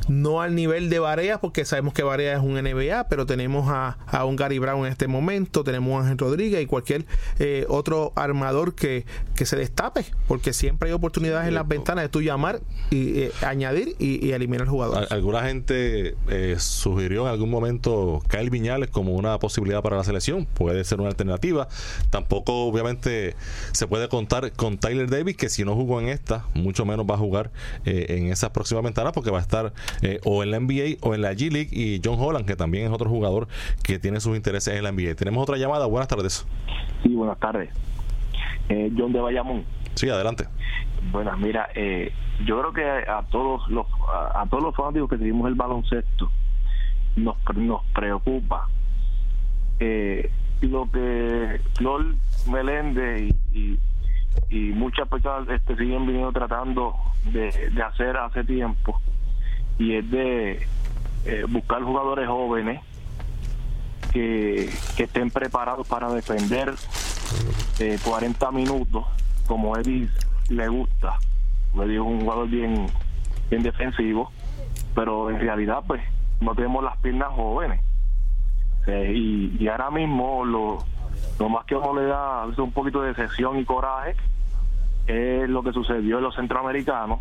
[0.07, 3.97] no al nivel de Barea, porque sabemos que Barea es un NBA, pero tenemos a,
[4.25, 7.05] un Gary Brown en este momento, tenemos a Ángel Rodríguez y cualquier
[7.37, 9.05] eh, otro armador que,
[9.35, 13.31] que se destape, porque siempre hay oportunidades en las ventanas de tú llamar y eh,
[13.41, 15.11] añadir y, eliminar jugadores.
[15.11, 20.45] Alguna gente eh, sugirió en algún momento Kyle Viñales como una posibilidad para la selección,
[20.45, 21.67] puede ser una alternativa.
[22.09, 23.35] Tampoco, obviamente,
[23.71, 27.15] se puede contar con Tyler Davis, que si no jugó en esta, mucho menos va
[27.15, 27.51] a jugar
[27.85, 29.58] en esas próximas ventanas, porque va a estar
[30.01, 32.85] eh, o en la NBA o en la G League y John Holland, que también
[32.85, 33.47] es otro jugador
[33.83, 35.15] que tiene sus intereses en la NBA.
[35.15, 35.85] Tenemos otra llamada.
[35.85, 36.45] Buenas tardes.
[37.03, 37.69] Sí, buenas tardes.
[38.69, 39.63] Eh, John de Bayamón.
[39.95, 40.45] Sí, adelante.
[41.11, 42.11] Bueno, mira, eh,
[42.45, 46.31] yo creo que a todos los a, todos los fanáticos que seguimos el baloncesto
[47.15, 48.67] nos, nos preocupa
[50.61, 52.05] lo que Flor
[52.51, 53.79] Meléndez y,
[54.49, 56.95] y, muchas personas este, siguen viniendo tratando
[57.25, 58.99] de, de hacer hace tiempo
[59.79, 60.67] y es de
[61.25, 62.81] eh, buscar jugadores jóvenes
[64.11, 66.73] que, estén preparados para defender
[68.03, 69.05] 40 eh, minutos
[69.47, 70.09] como Eddie
[70.49, 71.17] le gusta.
[71.75, 72.87] le es un jugador bien,
[73.49, 74.31] bien defensivo,
[74.93, 76.01] pero en realidad pues
[76.41, 77.81] no tenemos las piernas jóvenes.
[78.87, 80.83] Eh, y, ahora mismo lo,
[81.39, 84.15] lo más que uno le da un poquito de sesión y coraje
[85.07, 87.19] es lo que sucedió en los centroamericanos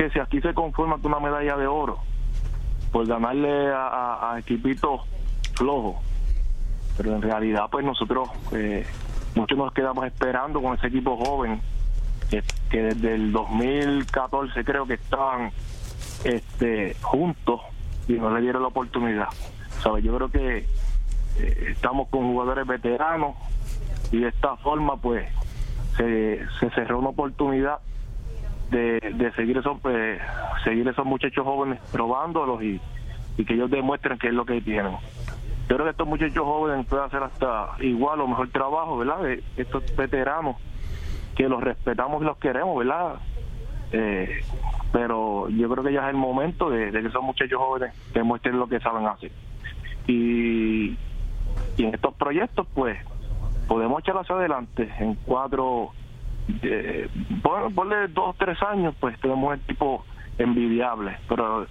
[0.00, 1.98] que si aquí se conforma con una medalla de oro,
[2.90, 5.02] pues ganarle a, equipitos
[5.52, 5.96] flojos.
[6.96, 8.86] Pero en realidad, pues nosotros, eh,
[9.34, 11.60] muchos nos quedamos esperando con ese equipo joven,
[12.30, 12.42] que,
[12.82, 15.52] desde el 2014 creo que estaban
[16.24, 17.60] este, juntos
[18.08, 19.28] y no le dieron la oportunidad.
[19.82, 20.00] ¿Sabe?
[20.00, 20.56] Yo creo que
[21.40, 23.34] eh, estamos con jugadores veteranos
[24.12, 25.28] y de esta forma, pues,
[25.98, 27.80] se, se cerró una oportunidad
[28.70, 30.18] de, seguir esos eh,
[30.64, 32.80] seguir esos muchachos jóvenes probándolos y,
[33.36, 34.92] y que ellos demuestren qué es lo que tienen.
[35.68, 39.22] Yo creo que estos muchachos jóvenes pueden hacer hasta igual o mejor trabajo, ¿verdad?
[39.22, 40.56] De estos veteranos
[41.36, 43.20] que los respetamos y los queremos, ¿verdad?
[43.92, 44.40] Eh,
[44.92, 48.66] pero yo creo que ya es el momento de, que esos muchachos jóvenes demuestren lo
[48.66, 49.30] que saben hacer.
[50.06, 50.96] Y,
[51.76, 52.98] y en estos proyectos, pues,
[53.68, 55.92] podemos echar hacia adelante en cuatro,
[56.62, 57.08] eh,
[57.42, 60.04] ponle dos, tres años, pues tenemos el tipo
[60.38, 61.66] envidiable, pero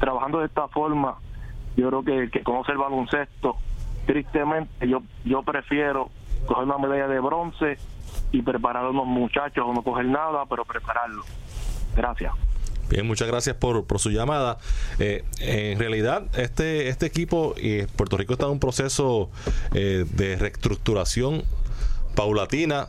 [0.00, 1.16] trabajando de esta forma,
[1.76, 3.56] yo creo que, que conoce el baloncesto,
[4.06, 6.10] tristemente yo, yo prefiero
[6.46, 7.78] coger una medalla de bronce
[8.32, 11.22] y preparar a unos muchachos o no coger nada, pero prepararlo.
[11.96, 12.32] Gracias.
[12.90, 14.58] Bien, muchas gracias por, su llamada.
[14.98, 19.30] Eh, en realidad, este, este equipo y Puerto Rico está en un proceso
[19.74, 21.42] eh, de reestructuración
[22.14, 22.88] paulatina.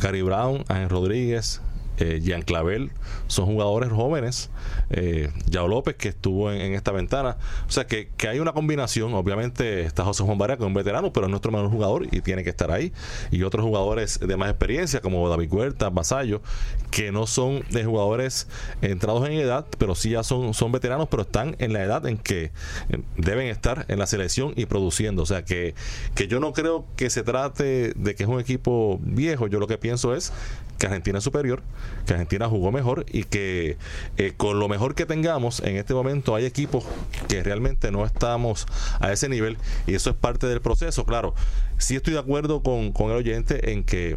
[0.00, 1.60] Gary Brown, Ángel Rodríguez,
[1.98, 2.90] eh, Jean Clavel,
[3.26, 4.50] son jugadores jóvenes.
[4.90, 7.36] Eh, Yao López, que estuvo en, esta ventana.
[7.68, 9.14] O sea, que, hay una combinación.
[9.14, 12.20] Obviamente está José Juan Barea, que es un veterano, pero es nuestro mejor jugador y
[12.20, 12.92] tiene que estar ahí.
[13.30, 16.42] Y otros jugadores de más experiencia, como David Huerta, Basayo,
[16.90, 18.48] que no son de jugadores
[18.82, 22.18] entrados en edad, pero sí ya son, son veteranos, pero están en la edad en
[22.18, 22.52] que
[23.16, 25.22] deben estar en la selección y produciendo.
[25.22, 25.74] O sea, que,
[26.14, 29.46] que yo no creo que se trate de que es un equipo viejo.
[29.46, 30.32] Yo lo que pienso es
[30.78, 31.62] que Argentina es superior,
[32.06, 33.76] que Argentina jugó mejor y que
[34.16, 36.84] eh, con lo mejor que tengamos en este momento hay equipos
[37.28, 38.66] que realmente no estamos
[39.00, 41.04] a ese nivel y eso es parte del proceso.
[41.04, 41.34] Claro,
[41.78, 44.16] sí estoy de acuerdo con, con el oyente en que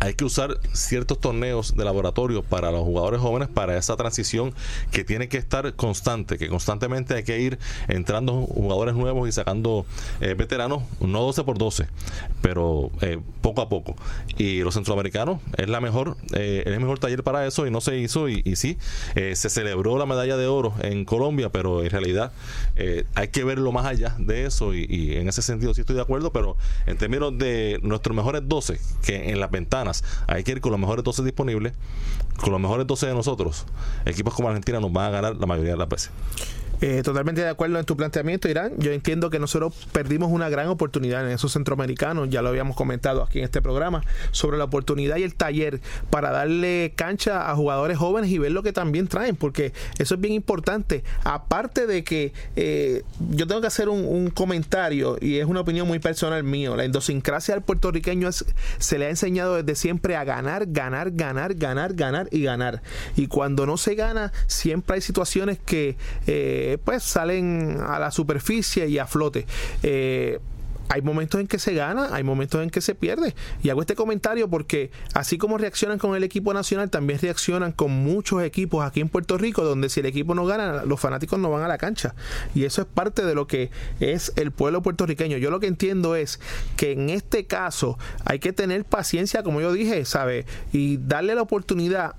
[0.00, 4.54] hay que usar ciertos torneos de laboratorio para los jugadores jóvenes para esa transición
[4.90, 9.84] que tiene que estar constante, que constantemente hay que ir entrando jugadores nuevos y sacando
[10.22, 11.86] eh, veteranos, no 12 por 12,
[12.40, 13.94] pero eh, poco a poco.
[14.38, 17.98] Y los centroamericanos es la mejor, eh, el mejor taller para eso y no se
[17.98, 18.78] hizo y, y sí,
[19.14, 22.32] se celebró la medalla de oro en Colombia, pero en realidad
[23.14, 26.32] hay que verlo más allá de eso y, en ese sentido sí estoy de acuerdo,
[26.32, 29.50] pero en términos de nuestros mejores 12, que en las
[30.26, 31.72] hay que ir con los mejores 12 disponibles,
[32.40, 33.66] con los mejores 12 de nosotros.
[34.04, 36.10] Equipos como Argentina nos van a ganar la mayoría de las veces.
[36.82, 38.72] Eh, totalmente de acuerdo en tu planteamiento, Irán.
[38.78, 43.22] Yo entiendo que nosotros perdimos una gran oportunidad en esos centroamericanos, ya lo habíamos comentado
[43.22, 47.98] aquí en este programa, sobre la oportunidad y el taller para darle cancha a jugadores
[47.98, 51.04] jóvenes y ver lo que también traen, porque eso es bien importante.
[51.24, 55.98] Aparte de que eh, yo tengo que hacer un, comentario y es una opinión muy
[55.98, 58.44] personal mío, la idiosincrasia del puertorriqueño es,
[58.78, 62.82] se le ha enseñado desde siempre a ganar, ganar, ganar, ganar, ganar y ganar.
[63.16, 65.96] Y cuando no se gana, siempre hay situaciones que...
[66.26, 69.46] Eh, pues salen a la superficie y a flote.
[69.82, 70.40] Eh,
[70.90, 73.36] hay momentos en que se gana, hay momentos en que se pierde.
[73.62, 77.92] Y hago este comentario porque así como reaccionan con el equipo nacional, también reaccionan con
[77.92, 81.48] muchos equipos aquí en Puerto Rico, donde si el equipo no gana, los fanáticos no
[81.48, 82.16] van a la cancha.
[82.56, 85.36] Y eso es parte de lo que es el pueblo puertorriqueño.
[85.36, 86.40] Yo lo que entiendo es
[86.76, 90.44] que en este caso hay que tener paciencia, como yo dije, ¿sabe?
[90.72, 92.16] Y darle la oportunidad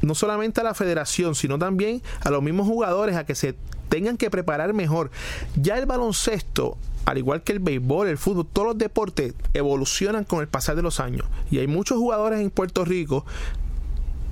[0.00, 3.56] no solamente a la federación, sino también a los mismos jugadores a que se
[3.88, 5.10] tengan que preparar mejor.
[5.56, 10.40] Ya el baloncesto al igual que el béisbol, el fútbol, todos los deportes evolucionan con
[10.40, 11.24] el pasar de los años.
[11.52, 13.24] Y hay muchos jugadores en Puerto Rico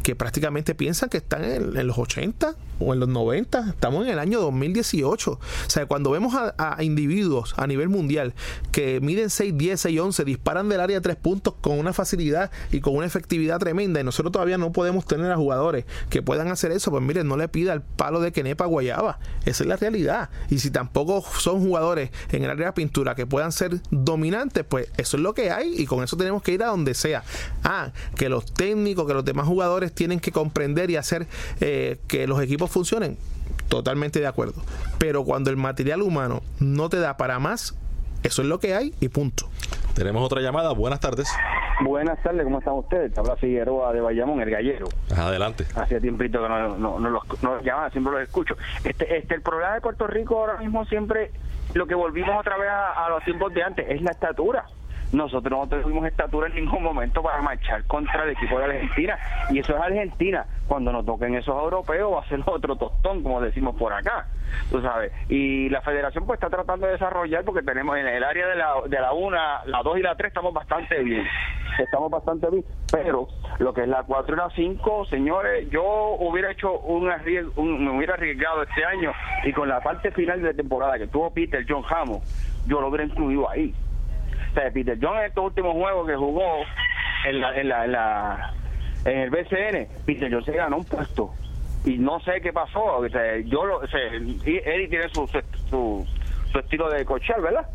[0.03, 4.19] que prácticamente piensan que están en, los 80 o en los 90, estamos en el
[4.19, 5.33] año 2018.
[5.33, 8.35] O sea, cuando vemos a, individuos a nivel mundial
[8.73, 12.51] que miden 6, 10, 6, 11, disparan del área de tres puntos con una facilidad
[12.73, 16.49] y con una efectividad tremenda, y nosotros todavía no podemos tener a jugadores que puedan
[16.49, 19.19] hacer eso, pues miren, no le pida el palo de Kenepa Guayaba.
[19.45, 20.31] Esa es la realidad.
[20.51, 24.89] Y si tampoco son jugadores en el área de pintura que puedan ser dominantes, pues
[24.97, 27.23] eso es lo que hay y con eso tenemos que ir a donde sea.
[27.63, 31.27] Ah, que los técnicos, que los demás jugadores tienen que comprender y hacer
[31.61, 33.17] eh, que los equipos funcionen.
[33.69, 34.63] Totalmente de acuerdo.
[34.99, 37.77] Pero cuando el material humano no te da para más,
[38.23, 39.49] eso es lo que hay y punto.
[39.95, 40.73] Tenemos otra llamada.
[40.73, 41.29] Buenas tardes.
[41.83, 43.17] Buenas tardes, ¿cómo están ustedes?
[43.19, 44.87] Habla Figueroa de Bayamón, el gallero.
[45.17, 45.67] Adelante.
[45.75, 48.57] Hace tiempito que no, no, no los no llaman, siempre los escucho.
[48.85, 51.33] Este, este, el problema de Puerto Rico ahora mismo siempre,
[51.75, 54.67] lo que volvimos otra vez a los tiempos de antes, es la estatura
[55.15, 59.17] nosotros no tuvimos estatura en ningún momento para marchar contra el equipo de Argentina.
[59.51, 60.45] Y eso es Argentina.
[60.67, 64.27] Cuando nos toquen esos europeos va a ser otro tostón, como decimos por acá.
[64.71, 65.13] Tú sabes.
[65.29, 68.75] Y la federación pues está tratando de desarrollar porque tenemos en el área de la,
[68.89, 71.25] de la 1, la 2 y la 3 estamos bastante bien.
[71.79, 72.65] Estamos bastante bien.
[72.91, 77.09] Pero lo que es la 4 y la 5, señores, yo hubiera hecho un,
[77.57, 79.13] un me hubiera arriesgado este año
[79.45, 82.23] y con la parte final de temporada que tuvo Peter John Hammond,
[82.67, 83.73] yo lo hubiera incluido ahí
[84.55, 86.65] Peter John en estos últimos juegos que jugó
[87.27, 88.55] en la, en la, en la
[89.05, 91.35] en el BCN, Peter John se ganó un puesto
[91.85, 92.83] y no sé qué pasó.
[92.83, 95.27] O sea, yo lo, o Eddie tiene su,
[95.69, 96.07] su,
[96.51, 97.67] su, estilo de cochar, ¿verdad?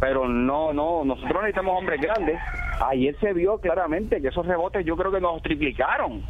[0.00, 2.38] Pero no, no, nosotros necesitamos hombres grandes.
[2.80, 6.22] Ayer se vio claramente que esos rebotes yo creo que nos triplicaron.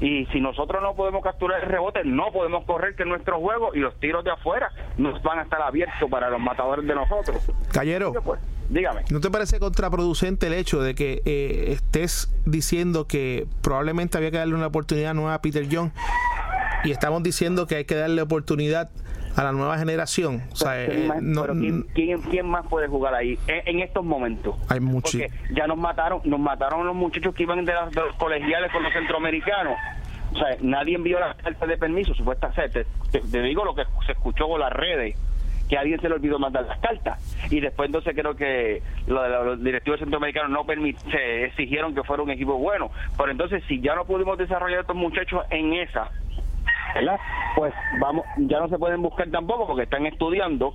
[0.00, 3.78] Y si nosotros no podemos capturar el rebote, no podemos correr que nuestro juego y
[3.78, 7.50] los tiros de afuera nos van a estar abiertos para los matadores de nosotros.
[7.72, 8.12] Callero.
[8.24, 8.40] Pues,
[8.70, 9.02] Dígame.
[9.10, 14.36] ¿No te parece contraproducente el hecho de que eh, estés diciendo que probablemente había que
[14.36, 15.90] darle una oportunidad nueva a Peter Young
[16.84, 18.90] y estamos diciendo que hay que darle oportunidad
[19.36, 20.42] a la nueva generación?
[20.52, 23.76] O sea, ¿Quién eh, más- no- pero ¿quién, quién- quién más puede jugar ahí en,
[23.76, 24.56] en estos momentos?
[24.68, 25.18] hay mucho.
[25.18, 28.70] Porque ya nos mataron, nos mataron los muchachos que iban de, las- de los colegiales
[28.72, 29.74] con los centroamericanos.
[30.32, 32.86] O sea, nadie envió las cartas de permiso, supuestamente.
[33.10, 35.16] Te, te- digo lo que se escuchó por las redes,
[35.68, 37.18] que a alguien se le olvidó mandar las cartas.
[37.50, 42.02] Y después entonces creo que lo de los directivos centroamericanos no permit- se exigieron que
[42.04, 42.90] fuera un equipo bueno.
[43.16, 46.10] Pero entonces, si ya no pudimos desarrollar a estos muchachos en esa,
[46.94, 47.18] ¿verdad?
[47.56, 50.74] Pues vamos, ya no se pueden buscar tampoco porque están estudiando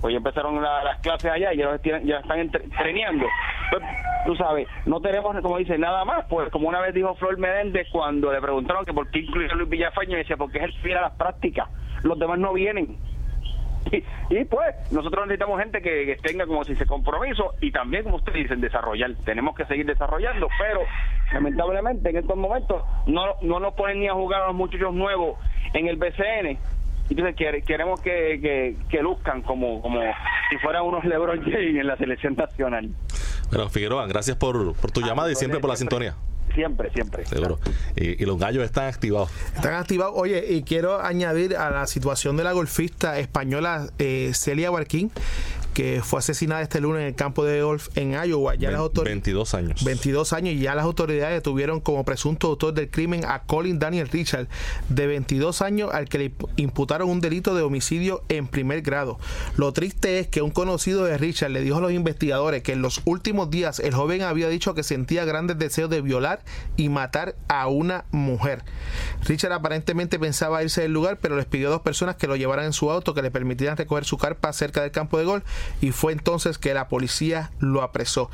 [0.00, 3.24] pues ya empezaron la- las clases allá y ya, ya están entre- treneando.
[3.70, 3.82] Pues,
[4.26, 6.24] tú sabes, no tenemos, como dice, nada más.
[6.28, 9.54] Pues como una vez dijo Flor Menéndez cuando le preguntaron que por qué incluía a
[9.54, 11.68] Luis Villafañe, y decía, porque es viene a las prácticas,
[12.02, 12.96] los demás no vienen.
[13.90, 18.04] Y, y, pues nosotros necesitamos gente que, que tenga como si se compromiso y también
[18.04, 19.10] como ustedes dicen desarrollar.
[19.24, 20.80] Tenemos que seguir desarrollando pero
[21.32, 25.38] lamentablemente en estos momentos no, no nos ponen ni a jugar a los muchachos nuevos
[25.74, 26.58] en el BCN
[27.10, 30.00] entonces quere- queremos que, que, que luzcan como como
[30.50, 32.88] si fueran unos LeBron James en la selección nacional.
[33.50, 36.14] Bueno, Figueroa, gracias por, por tu llamada y siempre por la sintonía.
[36.54, 37.58] Siempre siempre Seguro.
[37.96, 39.30] Y, y los gallos están activados.
[39.54, 40.14] Están activados.
[40.16, 45.10] Oye, y quiero añadir a la situación de la golfista española eh, Celia Barquín,
[45.74, 48.54] que fue asesinada este lunes en el campo de golf en Iowa.
[48.54, 49.84] Ya las Ve- autor- 22 años.
[49.84, 54.08] 22 años y ya las autoridades detuvieron como presunto autor del crimen a Colin Daniel
[54.08, 54.48] Richard,
[54.88, 59.18] de 22 años, al que le imp- imputaron un delito de homicidio en primer grado.
[59.56, 62.82] Lo triste es que un conocido de Richard le dijo a los investigadores que en
[62.82, 66.44] los últimos días el joven había dicho que sentía grandes deseos de violar
[66.76, 68.62] y matar a una mujer.
[69.24, 72.66] Richard aparentemente pensaba irse del lugar, pero les pidió a dos personas que lo llevaran
[72.66, 75.44] en su auto, que le permitieran recoger su carpa cerca del campo de golf,
[75.80, 78.30] y fue entonces que la policía lo apresó.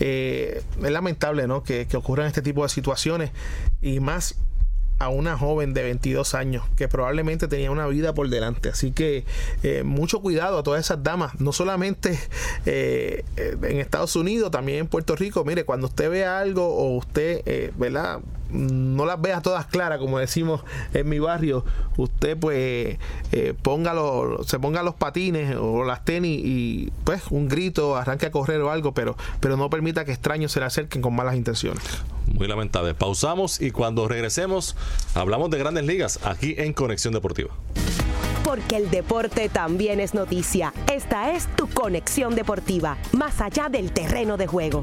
[0.00, 1.62] Eh, es lamentable ¿no?
[1.62, 3.30] que, ocurran este tipo de situaciones
[3.82, 4.36] y más
[4.98, 8.68] a una joven de 22 años que probablemente tenía una vida por delante.
[8.68, 9.24] Así que
[9.62, 12.18] eh, mucho cuidado a todas esas damas, no solamente
[12.66, 15.42] eh, en Estados Unidos, también en Puerto Rico.
[15.44, 18.20] Mire, cuando usted vea algo o usted, ¿verdad?
[18.52, 21.64] No las vea todas claras, como decimos en mi barrio,
[21.96, 22.98] usted pues
[23.32, 28.30] eh, póngalo, se ponga los patines o las tenis y pues un grito, arranque a
[28.30, 31.82] correr o algo, pero, pero no permita que extraños se le acerquen con malas intenciones.
[32.32, 32.94] Muy lamentable.
[32.94, 34.76] Pausamos y cuando regresemos
[35.14, 37.50] hablamos de grandes ligas aquí en Conexión Deportiva.
[38.44, 40.72] Porque el deporte también es noticia.
[40.92, 44.82] Esta es tu conexión deportiva, más allá del terreno de juego.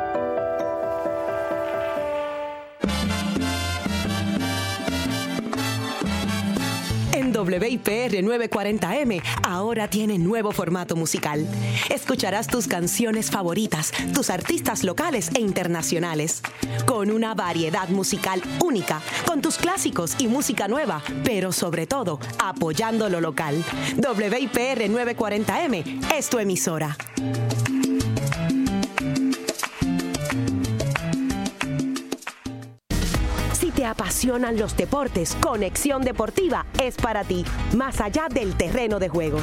[7.43, 11.47] WIPR 940M ahora tiene nuevo formato musical.
[11.89, 16.41] Escucharás tus canciones favoritas, tus artistas locales e internacionales,
[16.85, 23.09] con una variedad musical única, con tus clásicos y música nueva, pero sobre todo apoyando
[23.09, 23.63] lo local.
[23.97, 26.97] WIPR 940M es tu emisora.
[33.85, 39.39] Apasionan los deportes, Conexión Deportiva es para ti, más allá del terreno de juego.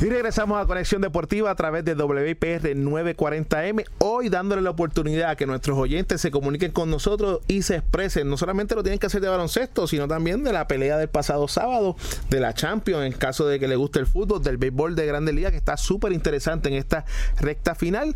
[0.00, 3.84] Y regresamos a Conexión Deportiva a través de WIPR 940M.
[3.98, 8.30] Hoy dándole la oportunidad a que nuestros oyentes se comuniquen con nosotros y se expresen.
[8.30, 11.48] No solamente lo tienen que hacer de baloncesto, sino también de la pelea del pasado
[11.48, 11.96] sábado,
[12.30, 15.34] de la Champions, en caso de que le guste el fútbol, del béisbol de Grandes
[15.34, 17.04] Ligas, que está súper interesante en esta
[17.40, 18.14] recta final.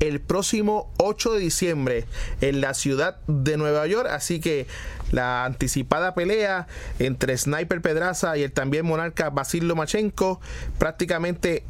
[0.00, 2.06] el próximo 8 de diciembre
[2.40, 4.08] en la ciudad de Nueva York.
[4.10, 4.66] Así que
[5.12, 6.66] la anticipada pelea
[6.98, 10.40] entre Sniper Pedraza y el también monarca Basil Lomachenko
[10.78, 11.64] prácticamente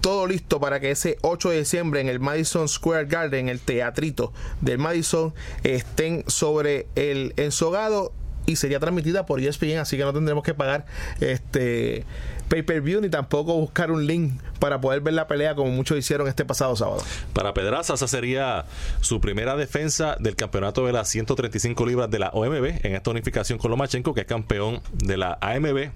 [0.00, 4.32] todo listo para que ese 8 de diciembre en el Madison Square Garden, el teatrito
[4.60, 8.12] del Madison, estén sobre el ensogado
[8.46, 10.86] y sería transmitida por ESPN, así que no tendremos que pagar
[11.20, 12.04] este
[12.48, 16.44] pay-per-view ni tampoco buscar un link para poder ver la pelea como muchos hicieron este
[16.44, 17.02] pasado sábado.
[17.32, 18.64] Para Pedraza, esa sería
[19.00, 23.58] su primera defensa del campeonato de las 135 libras de la OMB en esta unificación
[23.58, 25.90] con Lomachenko, que es campeón de la AMB.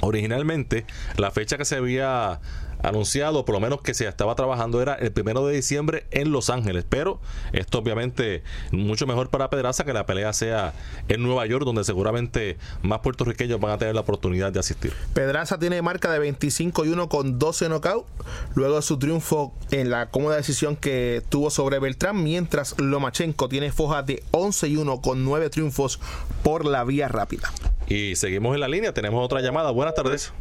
[0.00, 0.84] Originalmente,
[1.16, 2.40] la fecha que se había
[2.82, 6.50] anunciado, por lo menos que se estaba trabajando, era el primero de diciembre en Los
[6.50, 6.84] Ángeles.
[6.88, 7.20] Pero
[7.52, 10.74] esto obviamente mucho mejor para Pedraza que la pelea sea
[11.08, 14.92] en Nueva York, donde seguramente más puertorriqueños van a tener la oportunidad de asistir.
[15.14, 18.08] Pedraza tiene marca de 25 y 1 con 12 knockouts,
[18.54, 23.72] luego de su triunfo en la cómoda decisión que tuvo sobre Beltrán, mientras Lomachenko tiene
[23.72, 26.00] foja de 11 y 1 con 9 triunfos
[26.42, 27.52] por la vía rápida.
[27.86, 29.70] Y seguimos en la línea, tenemos otra llamada.
[29.70, 30.32] Buenas tardes.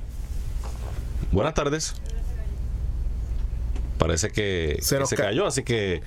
[1.31, 1.95] Buenas tardes.
[3.98, 6.02] Parece que se, cayó, así que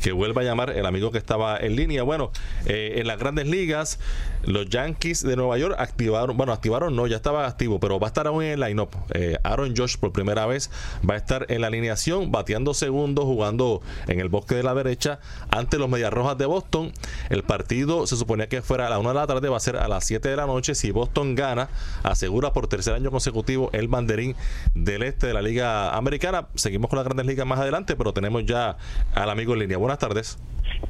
[0.00, 2.02] que vuelva a llamar el amigo que estaba en línea.
[2.02, 2.30] Bueno,
[2.66, 3.98] eh, en las grandes ligas,
[4.44, 8.10] los Yankees de Nueva York activaron, bueno, activaron no, ya estaba activo, pero va a
[8.10, 8.90] estar aún en el line-up.
[9.12, 10.70] Eh, Aaron Josh por primera vez
[11.08, 15.20] va a estar en la alineación, bateando segundo, jugando en el bosque de la derecha
[15.50, 16.92] ante los Medias Rojas de Boston.
[17.30, 19.76] El partido se suponía que fuera a la 1 de la tarde, va a ser
[19.76, 20.74] a las 7 de la noche.
[20.74, 21.68] Si Boston gana,
[22.02, 24.36] asegura por tercer año consecutivo el banderín
[24.74, 26.48] del este de la Liga Americana.
[26.54, 28.76] Seguimos con las grandes ligas más adelante, pero tenemos ya
[29.14, 29.78] al amigo en línea.
[29.78, 30.38] Buenas tardes.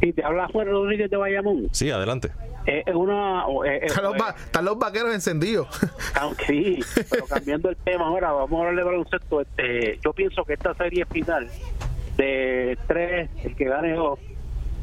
[0.01, 1.69] Y te habla Juan Rodríguez de Bayamón.
[1.73, 2.31] Sí, adelante.
[2.67, 5.69] Eh, una, eh, eh, están, los vaqueros encendidos.
[6.47, 6.81] Sí,
[7.11, 9.41] pero cambiando el tema ahora, vamos a hablar de baloncesto.
[9.41, 11.49] Este, yo pienso que esta serie final
[12.17, 14.19] de tres, el que gane dos,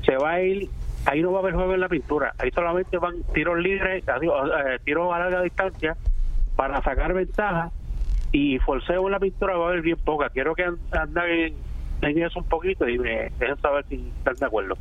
[0.05, 0.69] se va a ir.
[1.05, 2.33] Ahí no va a haber juego en la pintura.
[2.37, 4.05] Ahí solamente van tiros libres,
[4.85, 5.97] tiros a larga distancia
[6.55, 7.71] para sacar ventaja
[8.33, 10.29] y forceo en la pintura va a haber bien poca.
[10.29, 11.55] Quiero que anden
[12.01, 14.75] en eso un poquito y me dejen saber si están de acuerdo.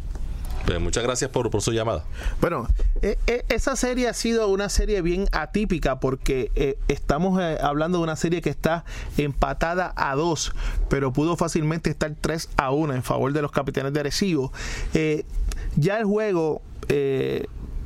[0.67, 2.05] Pues muchas gracias por, por, su llamada.
[2.41, 2.67] Bueno,
[3.03, 7.99] e, e, esa serie ha sido una serie bien atípica porque eh, estamos eh, hablando
[7.99, 8.85] de una serie que está
[9.19, 10.55] empatada a dos,
[10.89, 14.53] pero pudo fácilmente estar 3 a 1 en favor de los capitanes de Arecibo.
[14.95, 15.25] Eh,
[15.77, 16.63] ya el juego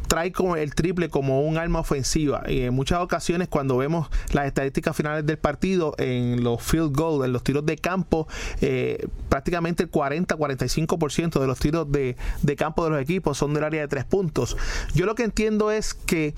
[0.06, 4.46] trae como el triple como un arma ofensiva y en muchas ocasiones cuando vemos las
[4.46, 8.28] estadísticas finales del partido en los field goals, en los tiros de campo,
[8.60, 12.16] eh, prácticamente el 40-45% de los tiros de,
[12.56, 14.56] campo de los equipos son del área de tres puntos.
[14.94, 16.34] Yo lo que entiendo es que,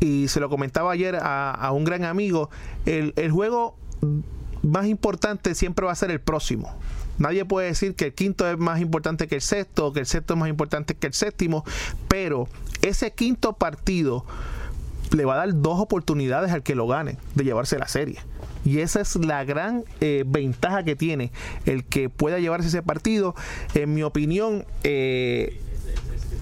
[0.00, 2.50] y se lo comentaba ayer a, un gran amigo,
[2.86, 3.76] el, el juego
[4.62, 6.76] más importante siempre va a ser el próximo.
[7.20, 10.06] Nadie puede decir que el quinto es más importante que el sexto, o que el
[10.06, 11.64] sexto es más importante que el séptimo,
[12.08, 12.48] pero
[12.80, 14.24] ese quinto partido
[15.14, 18.18] le va a dar dos oportunidades al que lo gane de llevarse la serie.
[18.64, 21.30] Y esa es la gran eh, ventaja que tiene
[21.66, 23.34] el que pueda llevarse ese partido.
[23.74, 25.60] En mi opinión, eh,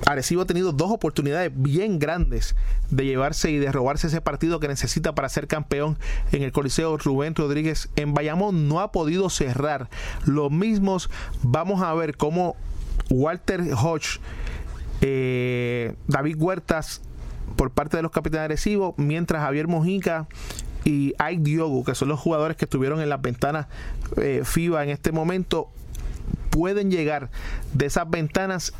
[0.07, 2.55] Arecibo ha tenido dos oportunidades bien grandes
[2.91, 5.99] de llevarse y de robarse ese partido que necesita para ser campeón
[6.33, 8.69] en el Coliseo Rubén Rodríguez en Bayamón.
[8.69, 9.89] No ha podido cerrar.
[10.25, 11.11] Los mismos,
[11.43, 12.57] vamos a ver cómo
[13.11, 14.21] Walter Hodge,
[15.01, 17.03] eh, David Huertas
[17.57, 20.29] por parte de los capitanes agresivos, mientras Javier Mojica
[20.85, 23.67] y Ike Diogo, que son los jugadores que estuvieron en las ventanas
[24.17, 25.71] eh, FIBA en este momento,
[26.51, 27.31] pueden llegar
[27.75, 28.73] de esas ventanas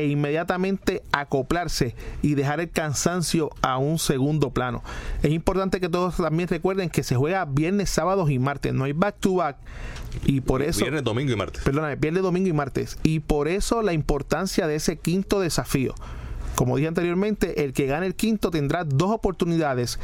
[0.00, 4.82] e inmediatamente acoplarse y dejar el cansancio a un segundo plano.
[5.22, 8.94] Es importante que todos también recuerden que se juega viernes, sábados y martes, no hay
[8.94, 9.58] back to back
[10.24, 11.62] y por eso viernes, domingo y martes.
[11.62, 15.94] Perdóname, viernes, domingo y martes y por eso la importancia de ese quinto desafío.
[16.60, 19.98] Como dije anteriormente, el que gane el quinto tendrá dos oportunidades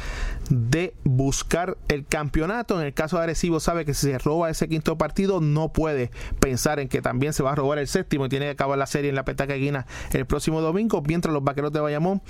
[0.49, 2.81] de buscar el campeonato.
[2.81, 6.09] En el caso de Arecibo sabe que si se roba ese quinto partido no puede
[6.39, 8.87] pensar en que también se va a robar el séptimo y tiene que acabar la
[8.87, 12.23] serie en la petaca guina el próximo domingo, mientras los vaqueros de Bayamón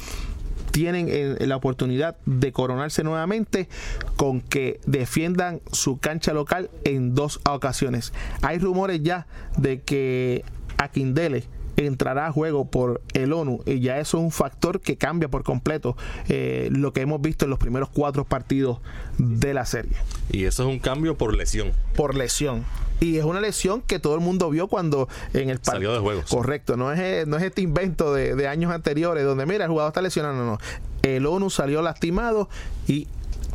[0.71, 3.69] tienen la oportunidad de coronarse nuevamente
[4.17, 8.11] con que defiendan su cancha local en dos ocasiones.
[8.41, 9.25] Hay rumores ya
[9.55, 10.43] de que
[10.77, 11.43] Aquindele
[11.77, 15.43] entrará a juego por el ONU y ya eso es un factor que cambia por
[15.43, 15.95] completo
[16.27, 18.79] eh, lo que hemos visto en los primeros cuatro partidos
[19.17, 19.95] de la serie.
[20.31, 21.71] Y eso es un cambio por lesión.
[21.95, 22.65] Por lesión.
[22.99, 26.25] Y es una lesión que todo el mundo vio cuando en el Salió de juegos.
[26.25, 29.91] Correcto, no es, no es este invento de, de años anteriores donde mira el jugador
[29.91, 30.57] está lesionado, no, no.
[31.03, 32.49] El ONU salió lastimado
[32.87, 33.07] y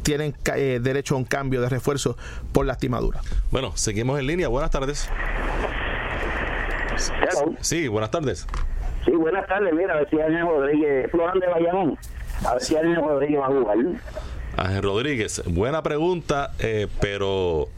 [0.02, 2.16] tienen eh, derecho a un cambio de refuerzo
[2.52, 3.20] por lastimadura.
[3.50, 4.48] Bueno, seguimos en línea.
[4.48, 5.08] Buenas tardes.
[7.60, 8.46] Sí, buenas tardes.
[9.04, 9.72] Sí, buenas tardes.
[9.74, 11.98] Mira, a ver si Ángel Rodríguez, Florán de Bayamón,
[12.46, 13.76] a ver si Ángel Rodríguez va a jugar.
[14.56, 17.68] Ángel Rodríguez, buena pregunta, eh, pero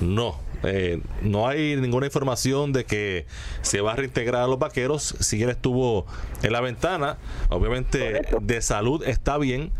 [0.00, 0.40] no.
[0.64, 3.26] Eh, no hay ninguna información de que
[3.62, 5.16] se va a reintegrar a los vaqueros.
[5.20, 6.06] Si él estuvo
[6.42, 7.18] en la ventana,
[7.48, 9.72] obviamente de salud está bien,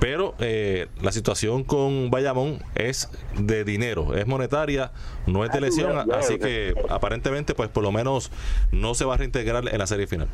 [0.00, 4.92] pero eh, la situación con Bayamón es de dinero, es monetaria,
[5.26, 8.30] no es de lesión, así que aparentemente, pues por lo menos
[8.70, 10.28] no se va a reintegrar en la serie final.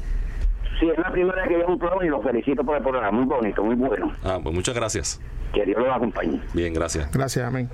[0.85, 3.11] Sí, es la primera vez que veo un programa y lo felicito por el programa,
[3.11, 4.13] muy bonito, muy bueno.
[4.23, 5.19] Ah, pues muchas gracias.
[5.55, 6.43] Que Dios los acompañe.
[6.53, 7.11] Bien, gracias.
[7.11, 7.71] Gracias, amén.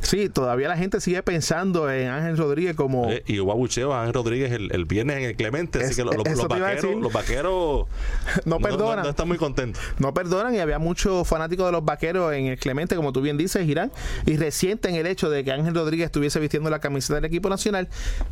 [0.00, 3.10] Sí, todavía la gente sigue pensando en Ángel Rodríguez como.
[3.10, 6.04] Eh, y hubo abucheo a Ángel Rodríguez el, el, viernes en el Clemente, así que
[6.04, 7.86] lo, lo, los, vaqueros, los, vaqueros,
[8.46, 8.98] no perdonan.
[8.98, 9.82] No, no, están muy contentos.
[9.98, 13.36] No perdonan y había muchos fanáticos de los vaqueros en el Clemente, como tú bien
[13.36, 13.90] dices, Girán,
[14.24, 17.88] y resienten el hecho de que Ángel Rodríguez estuviese vistiendo la camiseta del equipo nacional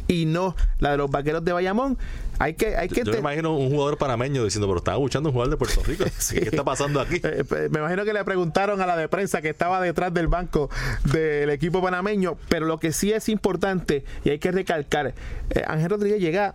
[0.06, 1.98] y no la de los vaqueros de Bayamón.
[2.38, 5.30] Hay que, hay que yo, yo me imagino un jugador panameño diciendo, pero estaba escuchando
[5.30, 6.04] un jugador de Puerto Rico.
[6.18, 6.38] sí.
[6.38, 7.20] ¿Qué está pasando aquí?
[7.22, 10.70] Eh, me imagino que le preguntaron a la de prensa que estaba detrás del banco
[11.04, 15.14] del equipo panameño, pero lo que sí es importante y hay que recalcar,
[15.50, 16.54] eh, Ángel Rodríguez llega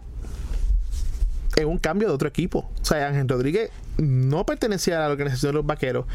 [1.55, 2.69] en un cambio de otro equipo.
[2.81, 6.05] O sea, Ángel Rodríguez no pertenecía a la organización de los vaqueros,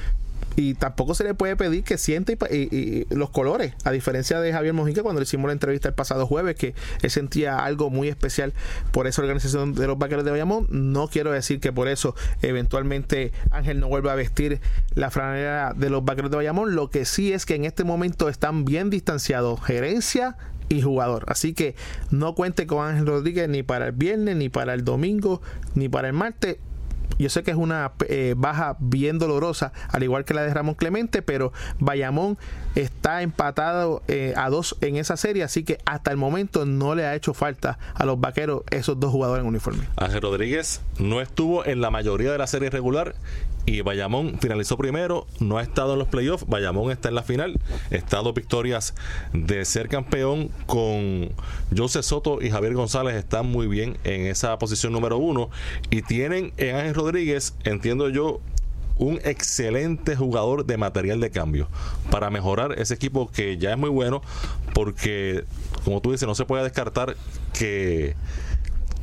[0.57, 4.73] y tampoco se le puede pedir que siente y, los colores, a diferencia de Javier
[4.73, 8.55] Mojica cuando le hicimos la entrevista el pasado jueves, que él sentía algo muy especial
[8.91, 10.67] por esa organización de los vaqueros de Bayamón.
[10.71, 14.61] No quiero decir que por eso eventualmente Ángel no vuelva a vestir
[14.95, 16.75] la franela de los vaqueros de Bayamón.
[16.75, 20.37] Lo que sí es que en este momento están bien distanciados gerencia
[20.69, 21.25] y jugador.
[21.29, 21.75] Así que
[22.11, 25.43] no cuente con Ángel Rodríguez ni para el viernes, ni para el domingo,
[25.75, 26.59] ni para el martes
[27.19, 30.75] yo sé que es una eh, baja bien dolorosa, al igual que la de Ramón
[30.75, 32.39] Clemente, pero Bayamón
[33.07, 37.07] está empatado eh, a dos en esa serie, así que hasta el momento no le
[37.07, 39.85] ha hecho falta a los vaqueros esos dos jugadores en uniforme.
[39.97, 43.15] Ángel Rodríguez no estuvo en la mayoría de la serie regular
[43.65, 47.61] y Bayamón finalizó primero, no ha estado en los playoffs, Bayamón está en la final,
[47.91, 48.93] está dos victorias
[49.33, 51.31] de ser campeón con
[51.77, 55.49] José Soto y Javier González están muy bien en esa posición número uno
[55.91, 58.41] y tienen en Ángel Rodríguez, entiendo yo,
[58.99, 61.69] un excelente jugador de material de cambio
[62.11, 64.23] para mejorar ese equipo que ya es muy bueno
[64.75, 65.45] porque
[65.85, 67.17] como tú dices no se puede descartar
[67.53, 68.17] que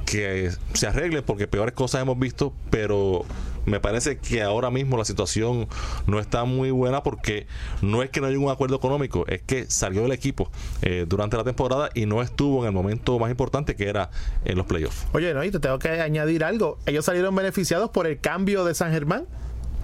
[0.06, 3.26] que se arregle porque peores cosas hemos visto pero
[3.66, 5.68] me parece que ahora mismo la situación
[6.06, 7.48] no está muy buena porque
[7.82, 11.38] no es que no haya un acuerdo económico, es que salió del equipo eh, durante
[11.38, 14.10] la temporada y no estuvo en el momento más importante que era
[14.44, 15.08] en los playoffs.
[15.14, 16.78] Oye, no, y te tengo que añadir algo.
[16.86, 19.26] Ellos salieron beneficiados por el cambio de San Germán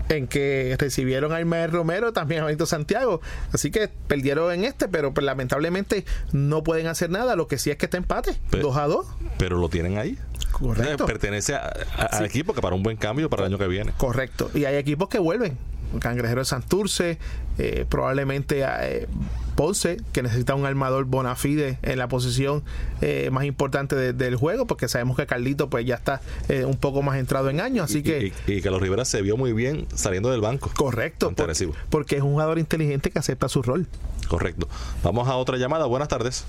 [0.09, 3.21] en que recibieron a Ismael Romero, también a Benito Santiago.
[3.53, 7.35] Así que perdieron en este, pero pues, lamentablemente no pueden hacer nada.
[7.35, 9.05] Lo que sí es que está empate, 2 a 2.
[9.37, 10.17] Pero lo tienen ahí.
[10.51, 11.05] Correcto.
[11.05, 12.17] Pertenece a, a, sí.
[12.17, 13.93] al equipo que para un buen cambio para el año que viene.
[13.97, 14.49] Correcto.
[14.53, 15.57] Y hay equipos que vuelven.
[15.99, 17.17] Cangrejero de Santurce,
[17.57, 19.07] eh, probablemente eh,
[19.55, 22.63] Ponce, que necesita un armador bona fide en la posición
[23.01, 26.77] eh, más importante de, del juego, porque sabemos que Carlito pues ya está eh, un
[26.77, 28.33] poco más entrado en años, así y, que...
[28.47, 30.71] Y, y, que los Rivera se vio muy bien saliendo del banco.
[30.77, 31.51] Correcto, por,
[31.89, 33.87] porque es un jugador inteligente que acepta su rol.
[34.29, 34.69] Correcto.
[35.03, 35.87] Vamos a otra llamada.
[35.87, 36.45] Buenas tardes.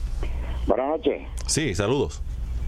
[0.67, 1.23] Buenas noches.
[1.47, 2.23] Sí, saludos.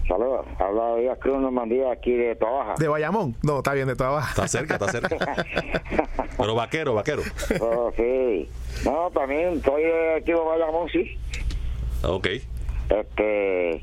[0.07, 2.75] Saludos, habla Díaz Cruz Normandía aquí de Toabaja.
[2.77, 3.35] ¿De Bayamón?
[3.41, 4.29] No, está bien, de Toabaja.
[4.29, 5.17] Está cerca, está cerca.
[6.37, 7.21] Pero vaquero, vaquero.
[7.61, 8.49] Oh, sí.
[8.83, 9.83] No, también estoy
[10.17, 11.17] aquí de Bayamón, sí.
[12.03, 12.27] Ok.
[12.89, 13.81] Este,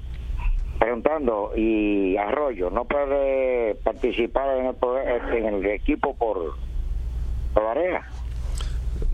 [0.78, 6.54] preguntando, y Arroyo, ¿no puede participar en el, en el equipo por,
[7.54, 8.10] por la arena?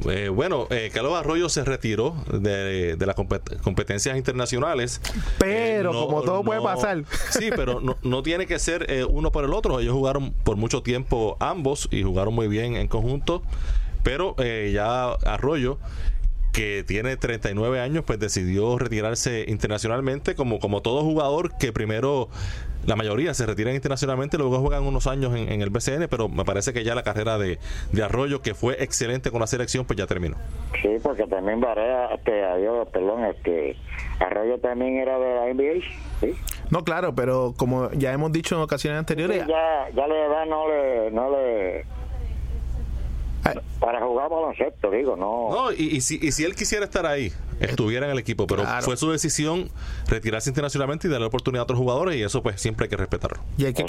[0.08, 5.00] Eh, bueno, eh, Carlos Arroyo se retiró de, de las compet competencias internacionales.
[5.38, 7.04] Pero, eh, no, como todo no, puede pasar.
[7.30, 9.80] Sí, pero no, no tiene que ser uno por el otro.
[9.80, 13.42] Ellos jugaron por mucho tiempo ambos y jugaron muy bien en conjunto.
[14.02, 15.78] Pero ya Arroyo
[16.52, 22.30] que tiene 39 años, pues decidió retirarse internacionalmente como, como todo jugador que primero
[22.86, 26.44] la mayoría se retiran internacionalmente, luego juegan unos años en, en, el BCN, pero me
[26.44, 27.58] parece que ya la carrera de,
[27.92, 30.36] de, Arroyo, que fue excelente con la selección, pues ya terminó.
[30.80, 33.76] Sí, porque también Barea, este, adiós, perdón, este,
[34.20, 35.84] Arroyo también era de la NBA,
[36.20, 36.34] ¿sí?
[36.70, 39.42] No, claro, pero como ya hemos dicho en ocasiones anteriores...
[39.42, 41.10] Sí, ya, ya la edad no le...
[41.10, 41.95] No le
[43.80, 45.50] para jugar baloncesto, digo, no.
[45.50, 48.64] No, y, y, si, y si él quisiera estar ahí, estuviera en el equipo, pero
[48.82, 49.70] fue su decisión
[50.08, 53.42] retirarse internacionalmente y darle oportunidad a otros jugadores y eso pues siempre hay que respetarlo.
[53.56, 53.84] Y hay que,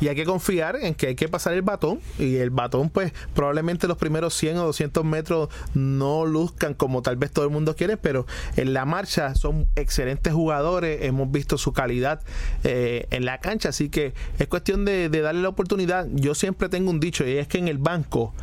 [0.00, 3.12] y hay que confiar en que hay que pasar el batón y el batón pues
[3.34, 7.74] probablemente los primeros 100 o 200 metros no luzcan como tal vez todo el mundo
[7.76, 8.26] quiere, pero
[8.56, 12.20] en la marcha son excelentes jugadores, hemos visto su calidad
[12.64, 16.06] eh, en la cancha, así que es cuestión de, de darle la oportunidad.
[16.12, 18.34] Yo siempre tengo un dicho y es que en el banco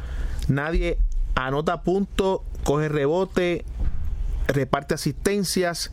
[0.50, 0.98] nadie
[1.36, 3.66] anota puntos, coge rebote,
[4.48, 5.92] reparte asistencias,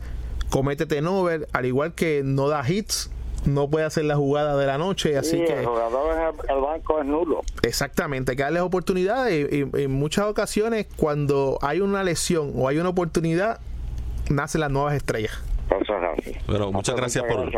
[0.49, 3.09] comete tenover, al igual que no da hits,
[3.45, 6.99] no puede hacer la jugada de la noche, así que el jugador en el, banco
[6.99, 7.41] es nulo.
[7.61, 12.77] Exactamente, hay que darles oportunidades y, en muchas ocasiones cuando hay una lesión o hay
[12.77, 13.59] una oportunidad
[14.29, 15.33] nacen las nuevas estrellas.
[16.47, 17.51] Bueno, muchas gracias por.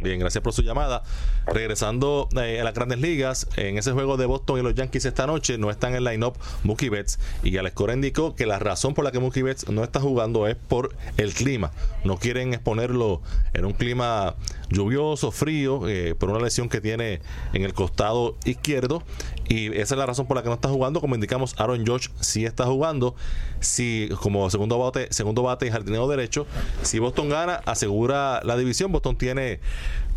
[0.00, 1.02] Bien, gracias por su llamada.
[1.46, 5.26] Regresando eh, a las grandes ligas, en ese juego de Boston y los Yankees esta
[5.26, 6.34] noche no están en line-up
[6.64, 7.18] Mookie Betts.
[7.42, 10.46] Y Alex Cora indicó que la razón por la que Mookie Betts no está jugando
[10.46, 11.72] es por el clima.
[12.04, 13.22] No quieren exponerlo
[13.54, 14.36] en un clima
[14.68, 17.20] lluvioso, frío, eh, por una lesión que tiene
[17.52, 19.02] en el costado izquierdo.
[19.48, 21.00] Y esa es la razón por la que no está jugando.
[21.00, 23.14] Como indicamos, Aaron George sí está jugando.
[23.60, 26.46] Si, como segundo bate, segundo bate y jardinero derecho,
[26.82, 28.92] si Boston gana, asegura la división.
[28.92, 29.60] Boston tiene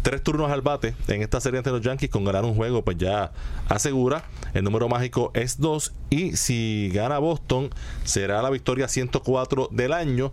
[0.02, 2.10] tres turnos al bate en esta serie ante los Yankees.
[2.10, 3.32] Con ganar un juego, pues ya
[3.68, 4.24] asegura.
[4.54, 5.94] El número mágico es 2.
[6.10, 7.70] Y si gana Boston,
[8.04, 10.32] será la victoria 104 del año.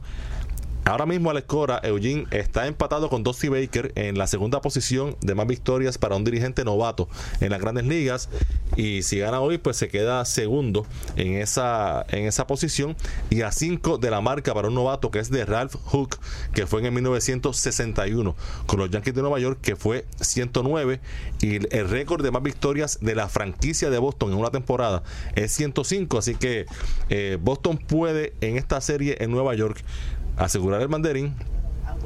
[0.87, 5.35] Ahora mismo Alex Cora, Eugene, está empatado con Dusty Baker en la segunda posición de
[5.35, 7.09] más victorias para un dirigente novato
[7.41, 8.29] en las grandes ligas.
[8.77, 12.95] Y si gana hoy, pues se queda segundo en esa, en esa posición.
[13.31, 16.19] Y a cinco de la marca para un novato que es de Ralph Hook,
[16.55, 21.01] que fue en el 1961 con los Yankees de Nueva York, que fue 109.
[21.41, 25.03] Y el récord de más victorias de la franquicia de Boston en una temporada
[25.35, 26.17] es 105.
[26.17, 26.67] Así que
[27.09, 29.83] eh, Boston puede en esta serie en Nueva York
[30.37, 31.35] asegurar el mandarín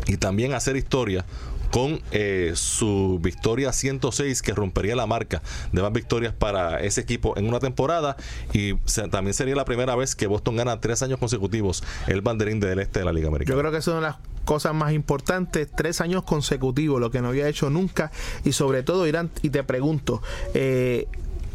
[0.07, 1.25] y también hacer historia
[1.71, 5.41] con eh, su victoria 106 que rompería la marca
[5.73, 8.17] de más victorias para ese equipo en una temporada.
[8.53, 8.75] Y
[9.11, 13.01] también sería la primera vez que Boston gana tres años consecutivos el banderín del este
[13.01, 13.55] de la Liga Americana.
[13.55, 17.21] Yo creo que es una de las cosas más importantes, tres años consecutivos, lo que
[17.21, 18.11] no había hecho nunca.
[18.45, 20.23] Y sobre todo Irán, y te pregunto,
[20.55, 21.07] eh,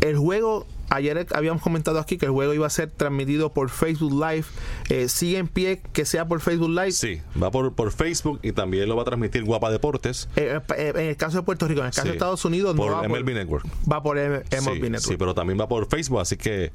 [0.02, 4.14] el juego ayer habíamos comentado aquí que el juego iba a ser transmitido por Facebook
[4.14, 4.46] Live.
[4.90, 6.92] Eh, ¿Sigue en pie que sea por Facebook Live?
[6.92, 10.30] Sí, va por, por Facebook y también lo va a transmitir Guapa Deportes.
[10.36, 12.92] Eh, eh, en el caso de Puerto Rico, en el caso de Estados Unidos, por
[12.92, 13.66] no va MLB Network.
[13.92, 15.00] Va por MLB Network.
[15.00, 16.72] Sí, pero también va por Facebook, así que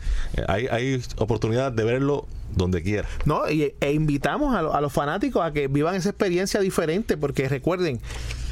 [0.49, 3.09] hay, hay oportunidad de verlo donde quiera.
[3.25, 7.49] No, y, e invitamos a, a los fanáticos a que vivan esa experiencia diferente, porque
[7.49, 8.01] recuerden,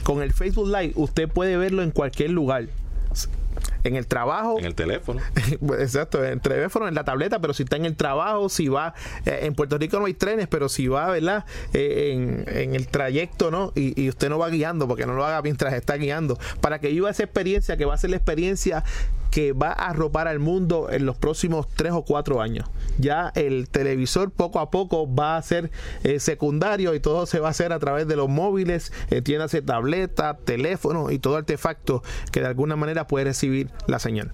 [0.02, 2.68] con el Facebook Live usted puede verlo en cualquier lugar
[3.84, 4.58] en el trabajo.
[4.58, 5.20] En el teléfono.
[5.78, 8.94] Exacto, en el teléfono, en la tableta, pero si está en el trabajo, si va.
[9.26, 11.44] Eh, en Puerto Rico no hay trenes, pero si va, ¿verdad?
[11.72, 13.72] Eh, en, el trayecto, ¿no?
[13.74, 16.38] Y, usted no va guiando, porque no lo haga mientras está guiando.
[16.60, 18.84] Para que viva esa experiencia, que va a ser la experiencia
[19.30, 22.68] que va a arropar al mundo en los próximos tres o cuatro años.
[22.98, 25.70] Ya el televisor poco a poco va a ser
[26.02, 29.54] eh, secundario y todo se va a hacer a través de los móviles, eh, tiendas
[29.64, 32.02] tableta, teléfono y todo artefacto
[32.32, 34.30] que de alguna manera puede recibir la señal.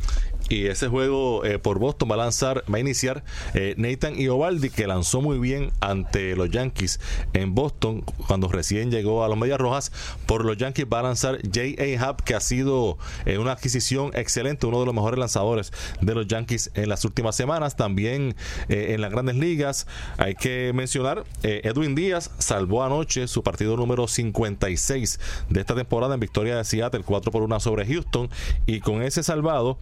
[0.48, 3.24] Y ese juego eh, por Boston va a lanzar, va a iniciar
[3.54, 7.00] eh, Nathan Iovaldi, que lanzó muy bien ante los Yankees
[7.32, 9.90] en Boston cuando recién llegó a los Medias Rojas.
[10.26, 12.10] Por los Yankees va a lanzar J.A.
[12.10, 16.26] Hub, que ha sido eh, una adquisición excelente, uno de los mejores lanzadores de los
[16.26, 17.76] Yankees en las últimas semanas.
[17.76, 18.36] También
[18.68, 19.86] en las grandes ligas
[20.18, 26.20] hay que mencionar, Edwin Díaz salvó anoche su partido número 56 de esta temporada en
[26.20, 28.28] victoria de Seattle, 4 por 1 sobre Houston.
[28.66, 29.78] Y con ese salvado,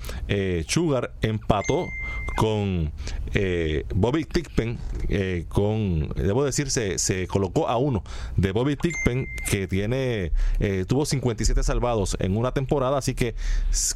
[0.66, 1.88] Sugar empató
[2.36, 2.92] con
[3.34, 4.78] eh, Bobby Tickpen,
[5.08, 8.02] eh, con, debo decir, se, colocó a uno
[8.36, 13.34] de Bobby Tickpen, que tiene, eh, tuvo 57 salvados en una temporada, así que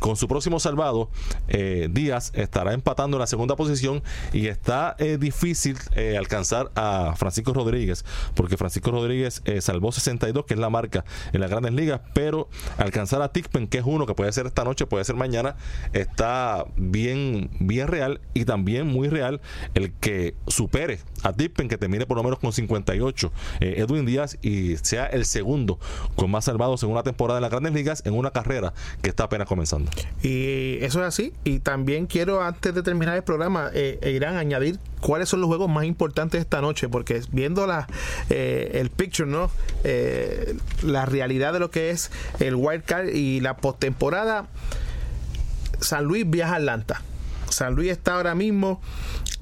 [0.00, 1.10] con su próximo salvado,
[1.90, 4.02] Díaz estará empatando en la segunda posición
[4.32, 5.76] y está difícil
[6.18, 8.04] alcanzar a Francisco Rodríguez,
[8.34, 12.48] porque Francisco Rodríguez salvó 62, que es la marca en las grandes ligas, pero
[12.78, 15.56] alcanzar a Tickpen, que es uno que puede ser esta noche, puede ser mañana,
[15.92, 16.45] está
[16.76, 19.40] bien, bien real y también muy real
[19.74, 24.38] el que supere a Tippen, que termine por lo menos con 58, eh, Edwin Díaz,
[24.42, 25.78] y sea el segundo
[26.14, 28.72] con más salvados en una temporada en las grandes ligas en una carrera
[29.02, 29.90] que está apenas comenzando.
[30.22, 31.32] Y eso es así.
[31.44, 35.48] Y también quiero, antes de terminar el programa, eh, e Irán, añadir cuáles son los
[35.48, 37.86] juegos más importantes esta noche, porque viendo la,
[38.30, 39.50] eh, el picture, ¿no?
[39.84, 44.46] Eh, la realidad de lo que es el wild card y la postemporada,
[45.80, 47.02] San Luis viaja a Atlanta.
[47.48, 48.80] San Luis está ahora mismo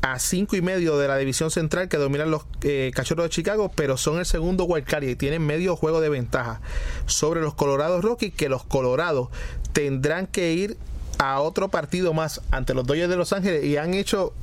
[0.03, 3.73] a cinco y medio de la división central que dominan los eh, cachorros de Chicago,
[3.75, 6.61] pero son el segundo wildcard y tienen medio juego de ventaja
[7.07, 9.31] sobre los Colorados Rockies, que los Colorados
[9.73, 10.77] tendrán que ir
[11.19, 14.35] a otro partido más ante los Dodgers de Los Ángeles y han hecho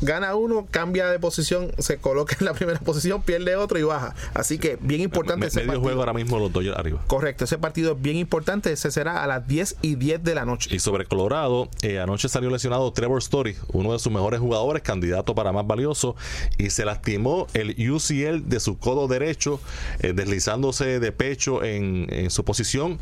[0.00, 4.14] gana uno, cambia de posición, se coloca en la primera posición, pierde otro y baja.
[4.34, 5.82] Así que bien importante Me- ese medio partido.
[5.82, 7.02] juego ahora mismo los Dodgers arriba.
[7.06, 8.72] Correcto, ese partido es bien importante.
[8.72, 10.74] Ese será a las 10 y 10 de la noche.
[10.74, 15.34] Y sobre Colorado, eh, anoche salió lesionado Trevor Story, uno de sus mejores jugadores, candidato
[15.34, 16.16] para más valioso,
[16.58, 19.60] y se lastimó el UCL de su codo derecho,
[20.00, 22.98] eh, deslizándose de pecho en, en su posición.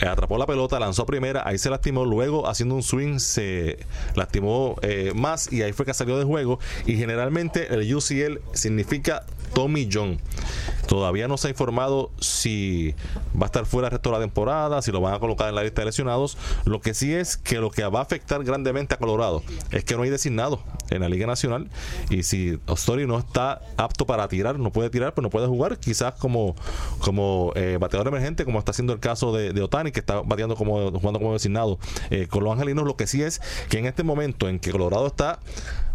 [0.00, 3.78] Eh, atrapó la pelota, lanzó a primera, ahí se lastimó, luego haciendo un swing se
[4.14, 6.58] lastimó eh, más y ahí fue que salió de juego.
[6.86, 9.24] Y generalmente el UCL significa
[9.54, 10.18] Tommy John.
[10.86, 12.94] Todavía no se ha informado si
[13.34, 15.54] va a estar fuera el resto de la temporada, si lo van a colocar en
[15.54, 16.36] la lista de lesionados.
[16.64, 19.96] Lo que sí es que lo que va a afectar grandemente a Colorado es que
[19.96, 21.68] no hay designado en la Liga Nacional.
[22.10, 25.78] Y si Story no está apto para tirar, no puede tirar, pues no puede jugar,
[25.78, 26.54] quizás como,
[27.00, 30.54] como eh, bateador emergente, como está haciendo el caso de, de Otani, que está bateando
[30.54, 31.78] como, jugando como designado
[32.10, 32.84] eh, con los angelinos.
[32.84, 35.40] Lo que sí es que en este momento en que Colorado está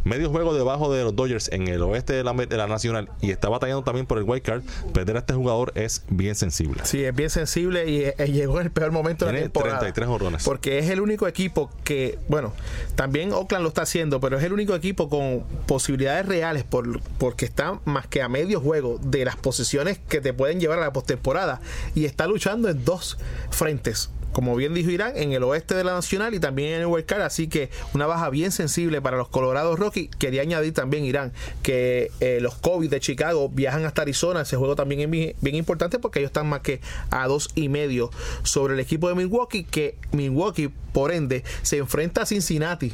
[0.04, 3.32] medio juego debajo de los Dodgers en el oeste de la, de la Nacional y
[3.32, 6.82] está batallando también por el wild card, perder a este jugador es bien sensible.
[6.86, 9.80] Sí, es bien sensible y eh, llegó en el peor momento de la temporada.
[9.80, 10.44] 33 jorrones.
[10.44, 12.54] Porque es el único equipo que, bueno,
[12.96, 17.46] también Oakland lo está haciendo, pero es el único equipo con posibilidades reales por, porque
[17.46, 20.94] está más que a medio juego de las posiciones que te pueden llevar a la
[20.94, 21.62] postemporada
[21.96, 23.18] y está luchando en dos
[23.50, 24.10] frentes.
[24.32, 27.22] Como bien dijo Irán, en el oeste de la Nacional y también en el Card,
[27.22, 30.10] así que una baja bien sensible para los Colorados Rockies.
[30.18, 34.42] Quería añadir también, Irán, que eh, los COVID de Chicago viajan hasta Arizona.
[34.42, 38.12] Ese juego también es bien importante porque ellos están más que a dos y medio
[38.44, 42.94] sobre el equipo de Milwaukee, que Milwaukee, por ende, se enfrenta a Cincinnati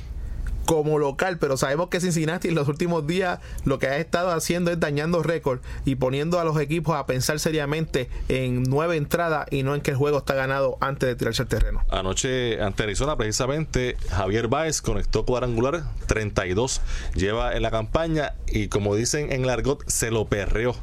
[0.67, 4.69] como local, pero sabemos que Cincinnati en los últimos días lo que ha estado haciendo
[4.69, 9.63] es dañando récord y poniendo a los equipos a pensar seriamente en nueve entradas y
[9.63, 11.83] no en que el juego está ganado antes de tirarse al terreno.
[11.89, 16.81] Anoche ante Arizona, precisamente, Javier Baez conectó cuadrangular 32.
[17.15, 20.75] Lleva en la campaña y, como dicen en el argot, se lo perreó.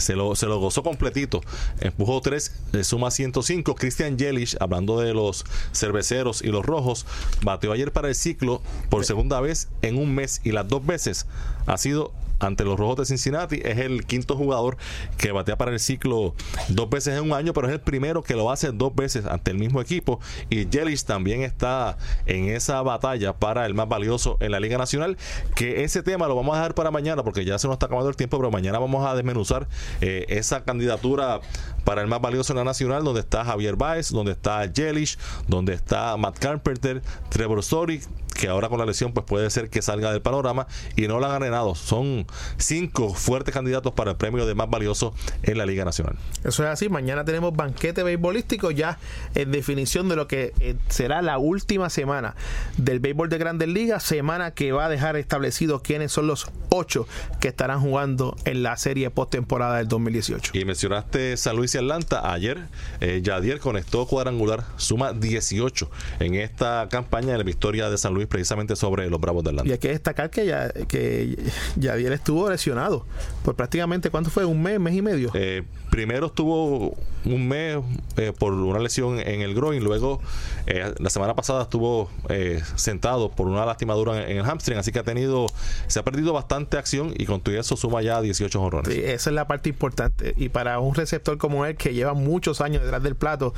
[0.00, 1.40] Se lo, se lo gozó completito.
[1.80, 3.74] Empujó 3, le suma 105.
[3.74, 7.06] Christian Yelich, hablando de los cerveceros y los rojos,
[7.42, 11.26] bateó ayer para el ciclo por segunda vez en un mes y las dos veces
[11.66, 13.60] ha sido ante los Rojos de Cincinnati.
[13.64, 14.76] Es el quinto jugador
[15.16, 16.34] que batea para el ciclo
[16.68, 19.50] dos veces en un año, pero es el primero que lo hace dos veces ante
[19.50, 20.20] el mismo equipo.
[20.48, 25.16] Y Yelich también está en esa batalla para el más valioso en la Liga Nacional.
[25.54, 28.08] Que ese tema lo vamos a dejar para mañana porque ya se nos está acabando
[28.08, 29.68] el tiempo, pero mañana vamos a desmenuzar
[30.00, 31.40] eh, esa candidatura
[31.84, 35.18] para el más valioso en la Nacional, donde está Javier Baez, donde está Yelich,
[35.48, 38.00] donde está Matt Carpenter, Trevor Story
[38.40, 40.66] que ahora con la lesión pues puede ser que salga del panorama
[40.96, 41.74] y no lo han ganado.
[41.74, 42.26] Son
[42.56, 46.16] cinco fuertes candidatos para el premio de más valioso en la Liga Nacional.
[46.42, 46.88] Eso es así.
[46.88, 48.98] Mañana tenemos banquete beisbolístico ya
[49.34, 52.34] en definición de lo que eh, será la última semana
[52.78, 57.06] del béisbol de Grandes Ligas, semana que va a dejar establecido quiénes son los ocho
[57.40, 60.52] que estarán jugando en la serie postemporada del 2018.
[60.54, 62.32] Y mencionaste San Luis y Atlanta.
[62.32, 62.68] Ayer
[63.00, 68.29] eh, Yadier conectó cuadrangular, suma 18 en esta campaña de la victoria de San Luis
[68.30, 69.68] precisamente sobre los Bravos de Atlanta.
[69.68, 71.36] Y hay que destacar que ya que
[71.76, 73.04] Yadier estuvo lesionado
[73.44, 74.44] por prácticamente, ¿cuánto fue?
[74.46, 75.30] ¿Un mes, mes y medio?
[75.34, 77.78] Eh, primero estuvo un mes
[78.16, 80.20] eh, por una lesión en el groin, luego
[80.66, 84.92] eh, la semana pasada estuvo eh, sentado por una lastimadura en, en el hamstring, así
[84.92, 85.46] que ha tenido,
[85.86, 88.92] se ha perdido bastante acción y con todo eso suma ya 18 jorrones.
[88.92, 90.34] Sí, esa es la parte importante.
[90.36, 93.52] Y para un receptor como él, que lleva muchos años detrás del plato,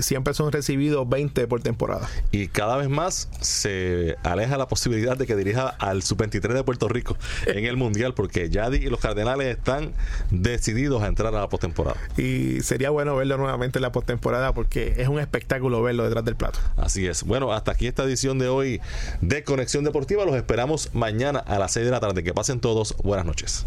[0.00, 2.08] siempre son recibidos 20 por temporada.
[2.32, 6.88] Y cada vez más se aleja la posibilidad de que dirija al sub-23 de Puerto
[6.88, 9.92] Rico en el Mundial, porque Yadi y los Cardenales están
[10.30, 11.96] decididos a entrar a la postemporada.
[12.16, 16.36] Y sería bueno verlo nuevamente en la postemporada porque es un espectáculo verlo detrás del
[16.36, 16.58] plato.
[16.76, 17.22] Así es.
[17.24, 18.80] Bueno, hasta aquí esta edición de hoy
[19.20, 20.24] de Conexión Deportiva.
[20.24, 22.22] Los esperamos mañana a las 6 de la tarde.
[22.22, 22.96] Que pasen todos.
[23.02, 23.66] Buenas noches.